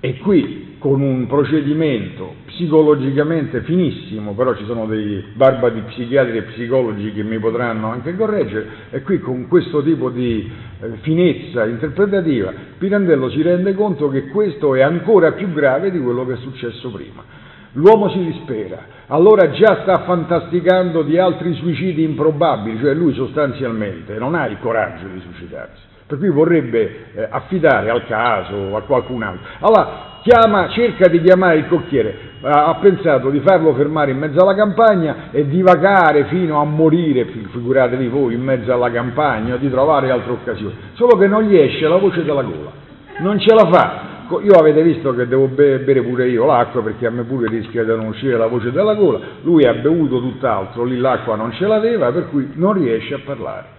E 0.00 0.18
qui 0.18 0.76
con 0.78 1.00
un 1.00 1.26
procedimento 1.26 2.34
psicologicamente 2.46 3.62
finissimo, 3.62 4.34
però 4.34 4.54
ci 4.54 4.64
sono 4.66 4.86
dei 4.86 5.24
barbati 5.34 5.80
psichiatri 5.80 6.36
e 6.36 6.42
psicologi 6.42 7.12
che 7.12 7.22
mi 7.22 7.38
potranno 7.38 7.90
anche 7.90 8.14
correggere, 8.14 8.66
e 8.90 9.02
qui 9.02 9.18
con 9.18 9.48
questo 9.48 9.82
tipo 9.82 10.10
di 10.10 10.48
eh, 10.80 10.90
finezza 11.00 11.64
interpretativa 11.66 12.52
Pirandello 12.78 13.30
si 13.30 13.42
rende 13.42 13.74
conto 13.74 14.08
che 14.10 14.28
questo 14.28 14.74
è 14.74 14.82
ancora 14.82 15.32
più 15.32 15.50
grave 15.52 15.90
di 15.90 15.98
quello 15.98 16.26
che 16.26 16.34
è 16.34 16.36
successo 16.36 16.90
prima. 16.90 17.24
L'uomo 17.72 18.10
si 18.10 18.24
dispera, 18.24 18.95
allora 19.08 19.50
già 19.50 19.80
sta 19.82 20.04
fantasticando 20.04 21.02
di 21.02 21.18
altri 21.18 21.54
suicidi 21.54 22.02
improbabili, 22.02 22.78
cioè 22.78 22.94
lui 22.94 23.14
sostanzialmente 23.14 24.18
non 24.18 24.34
ha 24.34 24.46
il 24.46 24.58
coraggio 24.60 25.06
di 25.06 25.20
suicidarsi 25.20 25.86
per 26.06 26.18
cui 26.18 26.30
vorrebbe 26.30 27.06
eh, 27.14 27.26
affidare 27.28 27.90
al 27.90 28.06
caso 28.06 28.76
a 28.76 28.82
qualcun 28.82 29.22
altro. 29.24 29.44
Allora 29.58 30.20
chiama, 30.22 30.68
cerca 30.68 31.08
di 31.08 31.20
chiamare 31.20 31.58
il 31.58 31.68
cocchiere, 31.68 32.34
ha 32.42 32.74
pensato 32.80 33.28
di 33.30 33.40
farlo 33.40 33.74
fermare 33.74 34.12
in 34.12 34.18
mezzo 34.18 34.38
alla 34.38 34.54
campagna 34.54 35.30
e 35.32 35.46
divagare 35.48 36.26
fino 36.26 36.60
a 36.60 36.64
morire, 36.64 37.24
figuratevi 37.24 38.06
voi, 38.08 38.34
in 38.34 38.42
mezzo 38.42 38.72
alla 38.72 38.90
campagna, 38.90 39.56
di 39.56 39.68
trovare 39.68 40.10
altre 40.10 40.32
occasioni, 40.32 40.74
solo 40.94 41.16
che 41.16 41.26
non 41.26 41.42
gli 41.42 41.56
esce 41.56 41.88
la 41.88 41.96
voce 41.96 42.24
dalla 42.24 42.42
gola, 42.42 42.70
non 43.18 43.38
ce 43.40 43.54
la 43.54 43.68
fa. 43.70 44.14
Io 44.42 44.52
avete 44.54 44.82
visto 44.82 45.14
che 45.14 45.28
devo 45.28 45.46
bere 45.46 46.02
pure 46.02 46.28
io 46.28 46.46
l'acqua 46.46 46.82
perché 46.82 47.06
a 47.06 47.10
me 47.10 47.22
pure 47.22 47.48
rischia 47.48 47.84
di 47.84 47.90
non 47.90 48.06
uscire 48.06 48.36
la 48.36 48.48
voce 48.48 48.72
dalla 48.72 48.94
gola, 48.94 49.20
lui 49.42 49.64
ha 49.64 49.74
bevuto 49.74 50.18
tutt'altro, 50.18 50.82
lì 50.82 50.96
l'acqua 50.98 51.36
non 51.36 51.52
ce 51.52 51.66
l'aveva, 51.66 52.10
per 52.10 52.28
cui 52.30 52.50
non 52.54 52.72
riesce 52.72 53.14
a 53.14 53.20
parlare. 53.24 53.74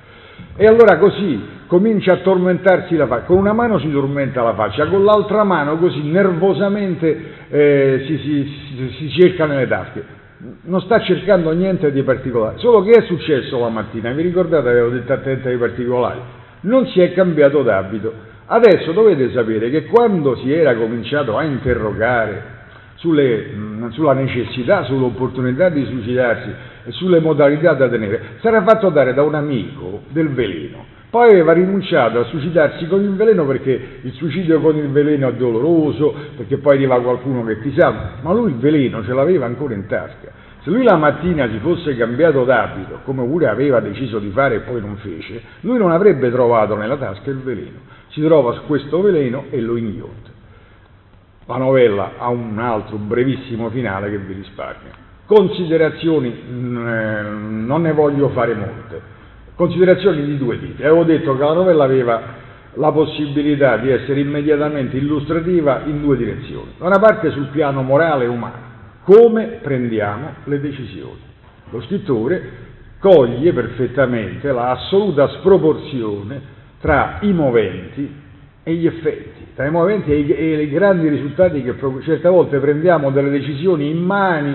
E 0.56 0.66
allora 0.66 0.98
così 0.98 1.40
comincia 1.68 2.14
a 2.14 2.18
tormentarsi 2.18 2.96
la 2.96 3.08
faccia, 3.08 3.26
con 3.26 3.38
una 3.38 3.52
mano 3.52 3.78
si 3.80 3.92
tormenta 3.92 4.42
la 4.42 4.54
faccia, 4.54 4.88
con 4.88 5.04
l'altra 5.04 5.44
mano 5.44 5.78
così 5.78 6.02
nervosamente 6.02 7.24
eh, 7.50 8.04
si, 8.08 8.18
si, 8.18 8.94
si, 8.98 9.10
cerca 9.12 9.46
nelle 9.46 9.68
tasche. 9.68 10.16
Non 10.64 10.82
sta 10.82 11.02
cercando 11.02 11.52
niente 11.52 11.92
di 11.92 12.04
particolare, 12.04 12.58
solo 12.58 12.84
che 12.84 12.92
è 12.92 13.02
successo 13.02 13.60
la 13.60 13.70
mattina, 13.70 14.12
vi 14.12 14.22
ricordate 14.22 14.70
avevo 14.70 14.90
detto 14.90 15.12
attenta 15.12 15.50
ai 15.50 15.58
particolari, 15.58 16.20
non 16.62 16.88
si 16.88 17.02
è 17.02 17.12
cambiato 17.14 17.64
d'abito. 17.64 18.27
Adesso 18.50 18.94
dovete 18.94 19.30
sapere 19.34 19.70
che 19.70 19.86
quando 19.88 20.38
si 20.38 20.54
era 20.54 20.74
cominciato 20.76 21.36
a 21.36 21.44
interrogare 21.44 22.56
sulle, 22.96 23.46
sulla 23.90 24.14
necessità, 24.14 24.84
sull'opportunità 24.84 25.68
di 25.68 25.84
suicidarsi 25.84 26.50
e 26.86 26.92
sulle 26.92 27.20
modalità 27.20 27.74
da 27.74 27.90
tenere, 27.90 28.38
sarà 28.40 28.64
fatto 28.64 28.90
dare 28.90 29.14
da 29.14 29.24
un 29.24 29.36
amico 29.36 30.04
del 30.10 30.30
veleno. 30.30 30.86
Poi 31.10 31.30
aveva 31.30 31.52
rinunciato 31.52 32.20
a 32.22 32.24
suicidarsi 32.24 32.88
con 32.88 33.02
il 33.02 33.16
veleno 33.16 33.46
perché 33.46 34.00
il 34.02 34.14
suicidio 34.14 34.62
con 34.62 34.78
il 34.78 34.92
veleno 34.92 35.28
è 35.28 35.34
doloroso, 35.34 36.14
perché 36.38 36.58
poi 36.58 36.76
arriva 36.76 37.02
qualcuno 37.02 37.44
che 37.44 37.60
ti 37.60 37.74
salva, 37.76 38.20
ma 38.22 38.32
lui 38.32 38.52
il 38.52 38.58
veleno 38.58 39.04
ce 39.04 39.14
l'aveva 39.14 39.46
ancora 39.46 39.74
in 39.74 39.88
tasca. 39.88 40.32
Se 40.64 40.70
lui 40.70 40.84
la 40.84 40.96
mattina 40.96 41.50
si 41.50 41.60
fosse 41.60 41.96
cambiato 41.96 42.44
d'abito, 42.46 43.00
come 43.04 43.26
pure 43.26 43.48
aveva 43.48 43.82
deciso 43.82 44.20
di 44.20 44.30
fare 44.32 44.56
e 44.56 44.60
poi 44.60 44.80
non 44.80 44.98
fece, 44.98 45.42
lui 45.62 45.78
non 45.78 45.92
avrebbe 45.92 46.30
trovato 46.30 46.76
nella 46.76 46.98
tasca 46.98 47.30
il 47.30 47.40
veleno. 47.40 47.96
Si 48.18 48.24
trova 48.24 48.62
questo 48.62 49.00
veleno 49.00 49.46
e 49.52 49.62
lo 49.62 49.78
inghiotte. 49.78 50.32
La 51.46 51.58
novella 51.58 52.14
ha 52.18 52.30
un 52.30 52.58
altro 52.58 52.98
brevissimo 52.98 53.70
finale 53.70 54.10
che 54.10 54.18
vi 54.18 54.34
risparmio. 54.34 54.90
Considerazioni, 55.28 56.32
mm, 56.32 56.88
eh, 56.88 57.22
non 57.22 57.84
ne 57.84 57.94
voglio 57.94 58.30
fare 58.30 58.56
molte, 58.56 59.00
considerazioni 59.54 60.26
di 60.26 60.36
due 60.40 60.60
tipi. 60.60 60.82
Avevo 60.82 61.04
detto 61.04 61.38
che 61.38 61.44
la 61.44 61.54
novella 61.54 61.84
aveva 61.84 62.22
la 62.74 62.92
possibilità 62.92 63.78
di 63.78 63.92
essere 63.92 64.20
immediatamente 64.20 64.98
illustrativa 64.98 65.84
in 65.86 66.02
due 66.02 66.18
direzioni. 66.18 66.72
Da 66.80 66.88
una 66.88 66.98
parte 66.98 67.30
sul 67.30 67.50
piano 67.50 67.84
morale 67.84 68.24
e 68.24 68.30
umano, 68.30 68.66
come 69.04 69.60
prendiamo 69.62 70.34
le 70.46 70.60
decisioni. 70.60 71.20
Lo 71.70 71.82
scrittore 71.84 72.66
coglie 72.98 73.54
perfettamente 73.54 74.52
la 74.52 74.72
assoluta 74.72 75.28
sproporzione 75.38 76.56
tra 76.80 77.18
i 77.22 77.34
moventi 77.34 78.26
e 78.64 78.74
gli 78.74 78.86
effetti, 78.86 79.48
tra 79.56 79.66
i 79.66 79.72
moventi 79.72 80.12
e 80.12 80.20
i, 80.20 80.30
e 80.30 80.62
i 80.62 80.70
grandi 80.70 81.08
risultati 81.08 81.64
che 81.64 81.76
certe 82.04 82.28
volte 82.28 82.60
prendiamo 82.60 83.12
delle 83.12 83.30
decisioni 83.30 83.90
in 83.90 84.04
mani 84.04 84.50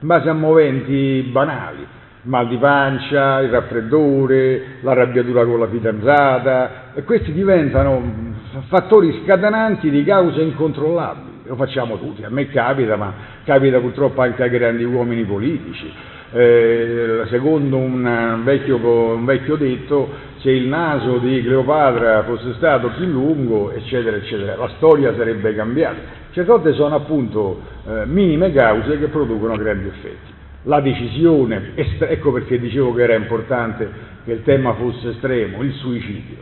in 0.00 0.06
base 0.06 0.28
a 0.28 0.32
moventi 0.32 1.28
banali, 1.32 1.84
mal 2.22 2.48
di 2.48 2.56
pancia, 2.56 3.40
il 3.40 3.50
raffreddore, 3.50 4.78
l'arrabbiatura 4.80 5.44
con 5.44 5.58
la 5.58 5.68
fidanzata, 5.68 6.94
e 6.94 7.02
questi 7.02 7.32
diventano 7.32 8.36
fattori 8.68 9.22
scatenanti 9.24 9.90
di 9.90 10.04
cause 10.04 10.40
incontrollabili. 10.40 11.26
Lo 11.44 11.56
facciamo 11.56 11.98
tutti, 11.98 12.22
a 12.22 12.30
me 12.30 12.48
capita, 12.48 12.96
ma 12.96 13.12
capita 13.44 13.80
purtroppo 13.80 14.20
anche 14.20 14.42
ai 14.42 14.50
grandi 14.50 14.84
uomini 14.84 15.24
politici. 15.24 15.92
Eh, 16.30 17.22
secondo 17.28 17.78
un 17.78 18.42
vecchio, 18.44 18.76
un 18.76 19.24
vecchio 19.24 19.56
detto, 19.56 20.10
se 20.40 20.50
il 20.50 20.68
naso 20.68 21.18
di 21.18 21.42
Cleopatra 21.42 22.22
fosse 22.24 22.52
stato 22.54 22.90
più 22.96 23.06
lungo, 23.06 23.70
eccetera, 23.70 24.16
eccetera, 24.16 24.56
la 24.56 24.70
storia 24.76 25.14
sarebbe 25.16 25.54
cambiata. 25.54 25.96
Certe 26.32 26.50
volte 26.50 26.72
sono 26.74 26.94
appunto 26.94 27.60
eh, 27.86 28.06
minime 28.06 28.52
cause 28.52 28.98
che 28.98 29.06
producono 29.06 29.56
grandi 29.56 29.88
effetti. 29.88 30.36
La 30.64 30.80
decisione, 30.80 31.72
ecco 31.74 32.32
perché 32.32 32.58
dicevo 32.58 32.92
che 32.92 33.02
era 33.02 33.14
importante 33.14 33.88
che 34.24 34.32
il 34.32 34.42
tema 34.42 34.74
fosse 34.74 35.10
estremo, 35.10 35.62
il 35.62 35.72
suicidio. 35.72 36.36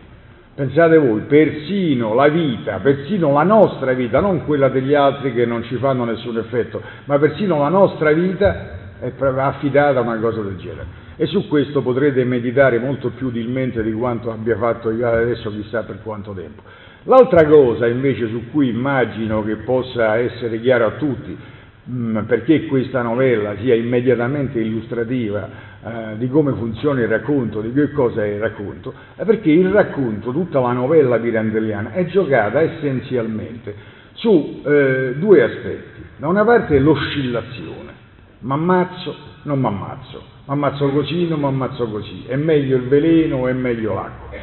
Pensate 0.56 0.96
voi, 0.98 1.20
persino 1.28 2.14
la 2.14 2.28
vita, 2.28 2.78
persino 2.82 3.32
la 3.32 3.42
nostra 3.42 3.92
vita, 3.92 4.20
non 4.20 4.44
quella 4.46 4.68
degli 4.68 4.94
altri 4.94 5.32
che 5.32 5.46
non 5.46 5.62
ci 5.64 5.76
fanno 5.76 6.04
nessun 6.04 6.38
effetto, 6.38 6.82
ma 7.04 7.18
persino 7.18 7.58
la 7.58 7.68
nostra 7.68 8.10
vita 8.12 8.75
è 9.00 9.12
affidata 9.18 9.98
a 9.98 10.02
una 10.02 10.18
cosa 10.18 10.40
del 10.42 10.56
genere 10.56 11.04
e 11.16 11.26
su 11.26 11.48
questo 11.48 11.80
potrete 11.80 12.24
meditare 12.24 12.78
molto 12.78 13.10
più 13.10 13.28
utilmente 13.28 13.82
di 13.82 13.92
quanto 13.92 14.30
abbia 14.30 14.56
fatto 14.56 14.90
io 14.90 15.08
adesso 15.08 15.50
chissà 15.50 15.82
per 15.82 16.00
quanto 16.02 16.32
tempo. 16.32 16.62
L'altra 17.04 17.46
cosa 17.46 17.86
invece 17.86 18.28
su 18.28 18.50
cui 18.50 18.68
immagino 18.68 19.42
che 19.42 19.56
possa 19.56 20.16
essere 20.16 20.60
chiaro 20.60 20.86
a 20.86 20.90
tutti, 20.92 21.36
mh, 21.84 21.94
mm, 21.94 22.18
perché 22.24 22.66
questa 22.66 23.00
novella 23.00 23.54
sia 23.56 23.74
immediatamente 23.74 24.60
illustrativa 24.60 25.48
eh, 25.82 26.16
di 26.18 26.28
come 26.28 26.52
funziona 26.52 27.00
il 27.00 27.08
racconto, 27.08 27.60
di 27.60 27.72
che 27.72 27.92
cosa 27.92 28.24
è 28.24 28.28
il 28.28 28.40
racconto, 28.40 28.92
è 29.14 29.24
perché 29.24 29.50
il 29.50 29.70
racconto, 29.70 30.32
tutta 30.32 30.60
la 30.60 30.72
novella 30.72 31.18
pirandelliana, 31.18 31.92
è 31.92 32.06
giocata 32.06 32.60
essenzialmente 32.60 33.74
su 34.14 34.62
eh, 34.66 35.14
due 35.16 35.42
aspetti. 35.42 36.02
Da 36.16 36.28
una 36.28 36.44
parte 36.44 36.78
l'oscillazione, 36.78 38.04
m'ammazzo, 38.40 39.14
non 39.42 39.60
m'ammazzo, 39.60 40.22
ammazzo 40.46 40.88
così, 40.90 41.26
non 41.28 41.40
mi 41.40 41.46
ammazzo 41.46 41.86
così, 41.88 42.24
è 42.26 42.36
meglio 42.36 42.76
il 42.76 42.88
veleno 42.88 43.36
o 43.38 43.48
è 43.48 43.52
meglio 43.52 43.94
l'acqua, 43.94 44.36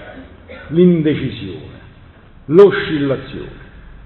l'indecisione, 0.68 1.80
l'oscillazione. 2.46 3.62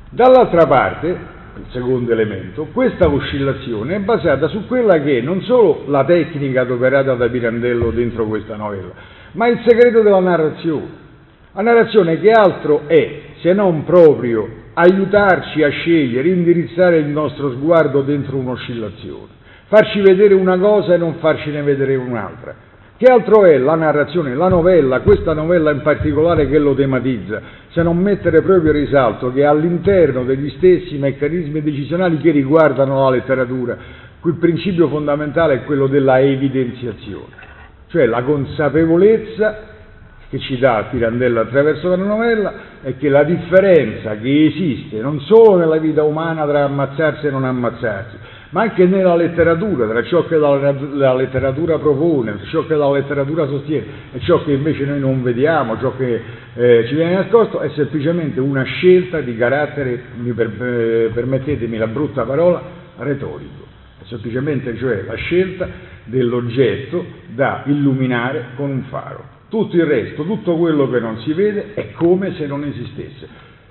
Dall'altra 0.09 0.67
parte, 0.67 1.07
il 1.07 1.65
secondo 1.71 2.11
elemento, 2.11 2.67
questa 2.71 3.07
oscillazione 3.07 3.95
è 3.95 3.99
basata 3.99 4.47
su 4.47 4.67
quella 4.67 5.01
che 5.01 5.19
è 5.19 5.21
non 5.21 5.41
solo 5.41 5.83
la 5.87 6.03
tecnica 6.05 6.61
adoperata 6.61 7.15
da 7.15 7.29
Pirandello 7.29 7.91
dentro 7.91 8.25
questa 8.25 8.55
novella, 8.55 8.91
ma 9.33 9.47
il 9.47 9.61
segreto 9.65 10.01
della 10.01 10.19
narrazione. 10.19 11.05
La 11.53 11.63
narrazione 11.63 12.19
che 12.19 12.29
altro 12.29 12.83
è 12.85 13.21
se 13.41 13.51
non 13.53 13.83
proprio 13.83 14.65
aiutarci 14.73 15.63
a 15.63 15.69
scegliere, 15.69 16.29
indirizzare 16.29 16.97
il 16.97 17.07
nostro 17.07 17.51
sguardo 17.53 18.01
dentro 18.01 18.37
un'oscillazione 18.37 19.35
farci 19.67 20.01
vedere 20.01 20.33
una 20.33 20.57
cosa 20.57 20.93
e 20.93 20.97
non 20.97 21.15
farcene 21.15 21.61
vedere 21.61 21.95
un'altra. 21.95 22.65
Che 22.97 23.05
altro 23.05 23.45
è 23.45 23.57
la 23.59 23.75
narrazione, 23.75 24.33
la 24.33 24.47
novella, 24.47 25.01
questa 25.01 25.33
novella 25.33 25.69
in 25.69 25.81
particolare 25.81 26.49
che 26.49 26.57
lo 26.57 26.73
tematizza, 26.73 27.41
se 27.69 27.83
non 27.83 27.97
mettere 27.97 28.41
proprio 28.41 28.71
risalto 28.71 29.31
che 29.31 29.45
all'interno 29.45 30.23
degli 30.23 30.49
stessi 30.57 30.97
meccanismi 30.97 31.61
decisionali 31.61 32.17
che 32.17 32.31
riguardano 32.31 33.03
la 33.03 33.11
letteratura, 33.11 33.77
il 34.23 34.35
principio 34.39 34.87
fondamentale 34.87 35.53
è 35.53 35.63
quello 35.63 35.85
della 35.85 36.19
evidenziazione, 36.19 37.35
cioè 37.87 38.07
la 38.07 38.23
consapevolezza 38.23 39.59
che 40.29 40.39
ci 40.39 40.57
dà 40.57 40.87
Pirandello 40.89 41.39
attraverso 41.39 41.89
la 41.89 41.95
novella 41.95 42.53
è 42.81 42.97
che 42.97 43.09
la 43.09 43.23
differenza 43.23 44.17
che 44.17 44.47
esiste 44.47 44.99
non 44.99 45.21
solo 45.21 45.55
nella 45.55 45.77
vita 45.77 46.03
umana 46.03 46.45
tra 46.45 46.63
ammazzarsi 46.63 47.27
e 47.27 47.29
non 47.29 47.45
ammazzarsi, 47.45 48.17
ma 48.49 48.61
anche 48.61 48.85
nella 48.85 49.15
letteratura, 49.15 49.87
tra 49.87 50.03
ciò 50.03 50.25
che 50.25 50.37
la, 50.37 50.71
la, 50.71 51.13
letteratura 51.13 51.77
propone, 51.79 52.37
ciò 52.49 52.65
che 52.65 52.75
la 52.75 52.89
letteratura 52.89 53.45
sostiene 53.47 53.85
e 54.13 54.19
ciò 54.21 54.43
che 54.43 54.53
invece 54.53 54.85
noi 54.85 54.99
non 54.99 55.21
vediamo, 55.21 55.77
ciò 55.79 55.95
che 55.97 56.21
eh, 56.53 56.85
ci 56.87 56.95
viene 56.95 57.15
nascosto, 57.15 57.59
è 57.59 57.69
semplicemente 57.75 58.39
una 58.39 58.63
scelta 58.63 59.19
di 59.19 59.35
carattere, 59.35 60.01
per, 60.33 60.63
eh, 60.63 61.11
permettetemi 61.13 61.77
la 61.77 61.87
brutta 61.87 62.23
parola, 62.23 62.61
retorico. 62.97 63.65
È 64.01 64.05
semplicemente 64.05 64.77
cioè 64.77 65.03
la 65.05 65.15
scelta 65.15 65.67
dell'oggetto 66.05 67.05
da 67.27 67.63
illuminare 67.65 68.47
con 68.55 68.69
un 68.69 68.83
faro. 68.83 69.35
Tutto 69.49 69.75
il 69.75 69.85
resto, 69.85 70.23
tutto 70.23 70.55
quello 70.57 70.89
che 70.89 70.99
non 70.99 71.19
si 71.19 71.33
vede, 71.33 71.73
è 71.73 71.91
come 71.93 72.33
se 72.35 72.47
non 72.47 72.63
esistesse. 72.63 73.27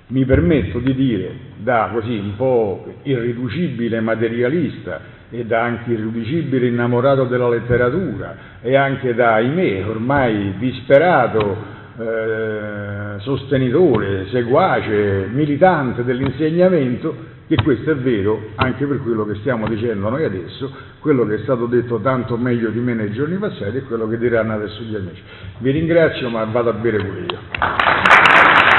Mi 0.07 0.25
permetto 0.25 0.79
di 0.79 0.95
dire 0.95 1.31
da 1.57 1.89
così 1.91 2.17
un 2.17 2.35
po' 2.35 2.93
irriducibile 3.03 3.99
materialista 3.99 5.15
e 5.29 5.43
da 5.43 5.63
anche 5.63 5.91
irriducibile 5.91 6.67
innamorato 6.67 7.25
della 7.25 7.49
letteratura 7.49 8.35
e 8.61 8.75
anche 8.75 9.13
da, 9.13 9.33
ahimè, 9.33 9.85
ormai 9.85 10.53
disperato 10.57 11.75
eh, 11.99 13.19
sostenitore, 13.19 14.27
seguace, 14.29 15.27
militante 15.31 16.03
dell'insegnamento, 16.03 17.35
che 17.47 17.55
questo 17.61 17.91
è 17.91 17.95
vero 17.95 18.51
anche 18.55 18.85
per 18.85 19.01
quello 19.01 19.25
che 19.25 19.35
stiamo 19.35 19.67
dicendo 19.67 20.09
noi 20.09 20.23
adesso, 20.23 20.71
quello 20.99 21.25
che 21.25 21.35
è 21.35 21.39
stato 21.39 21.65
detto 21.65 21.99
tanto 21.99 22.37
meglio 22.37 22.69
di 22.69 22.79
me 22.79 22.93
nei 22.93 23.11
giorni 23.11 23.37
passati 23.37 23.77
e 23.77 23.83
quello 23.83 24.07
che 24.07 24.17
diranno 24.17 24.53
adesso 24.53 24.81
gli 24.83 24.95
amici. 24.95 25.21
Vi 25.59 25.71
ringrazio 25.71 26.29
ma 26.29 26.43
vado 26.45 26.69
a 26.69 26.73
bere 26.73 26.97
pure 26.97 27.19
io. 27.19 28.76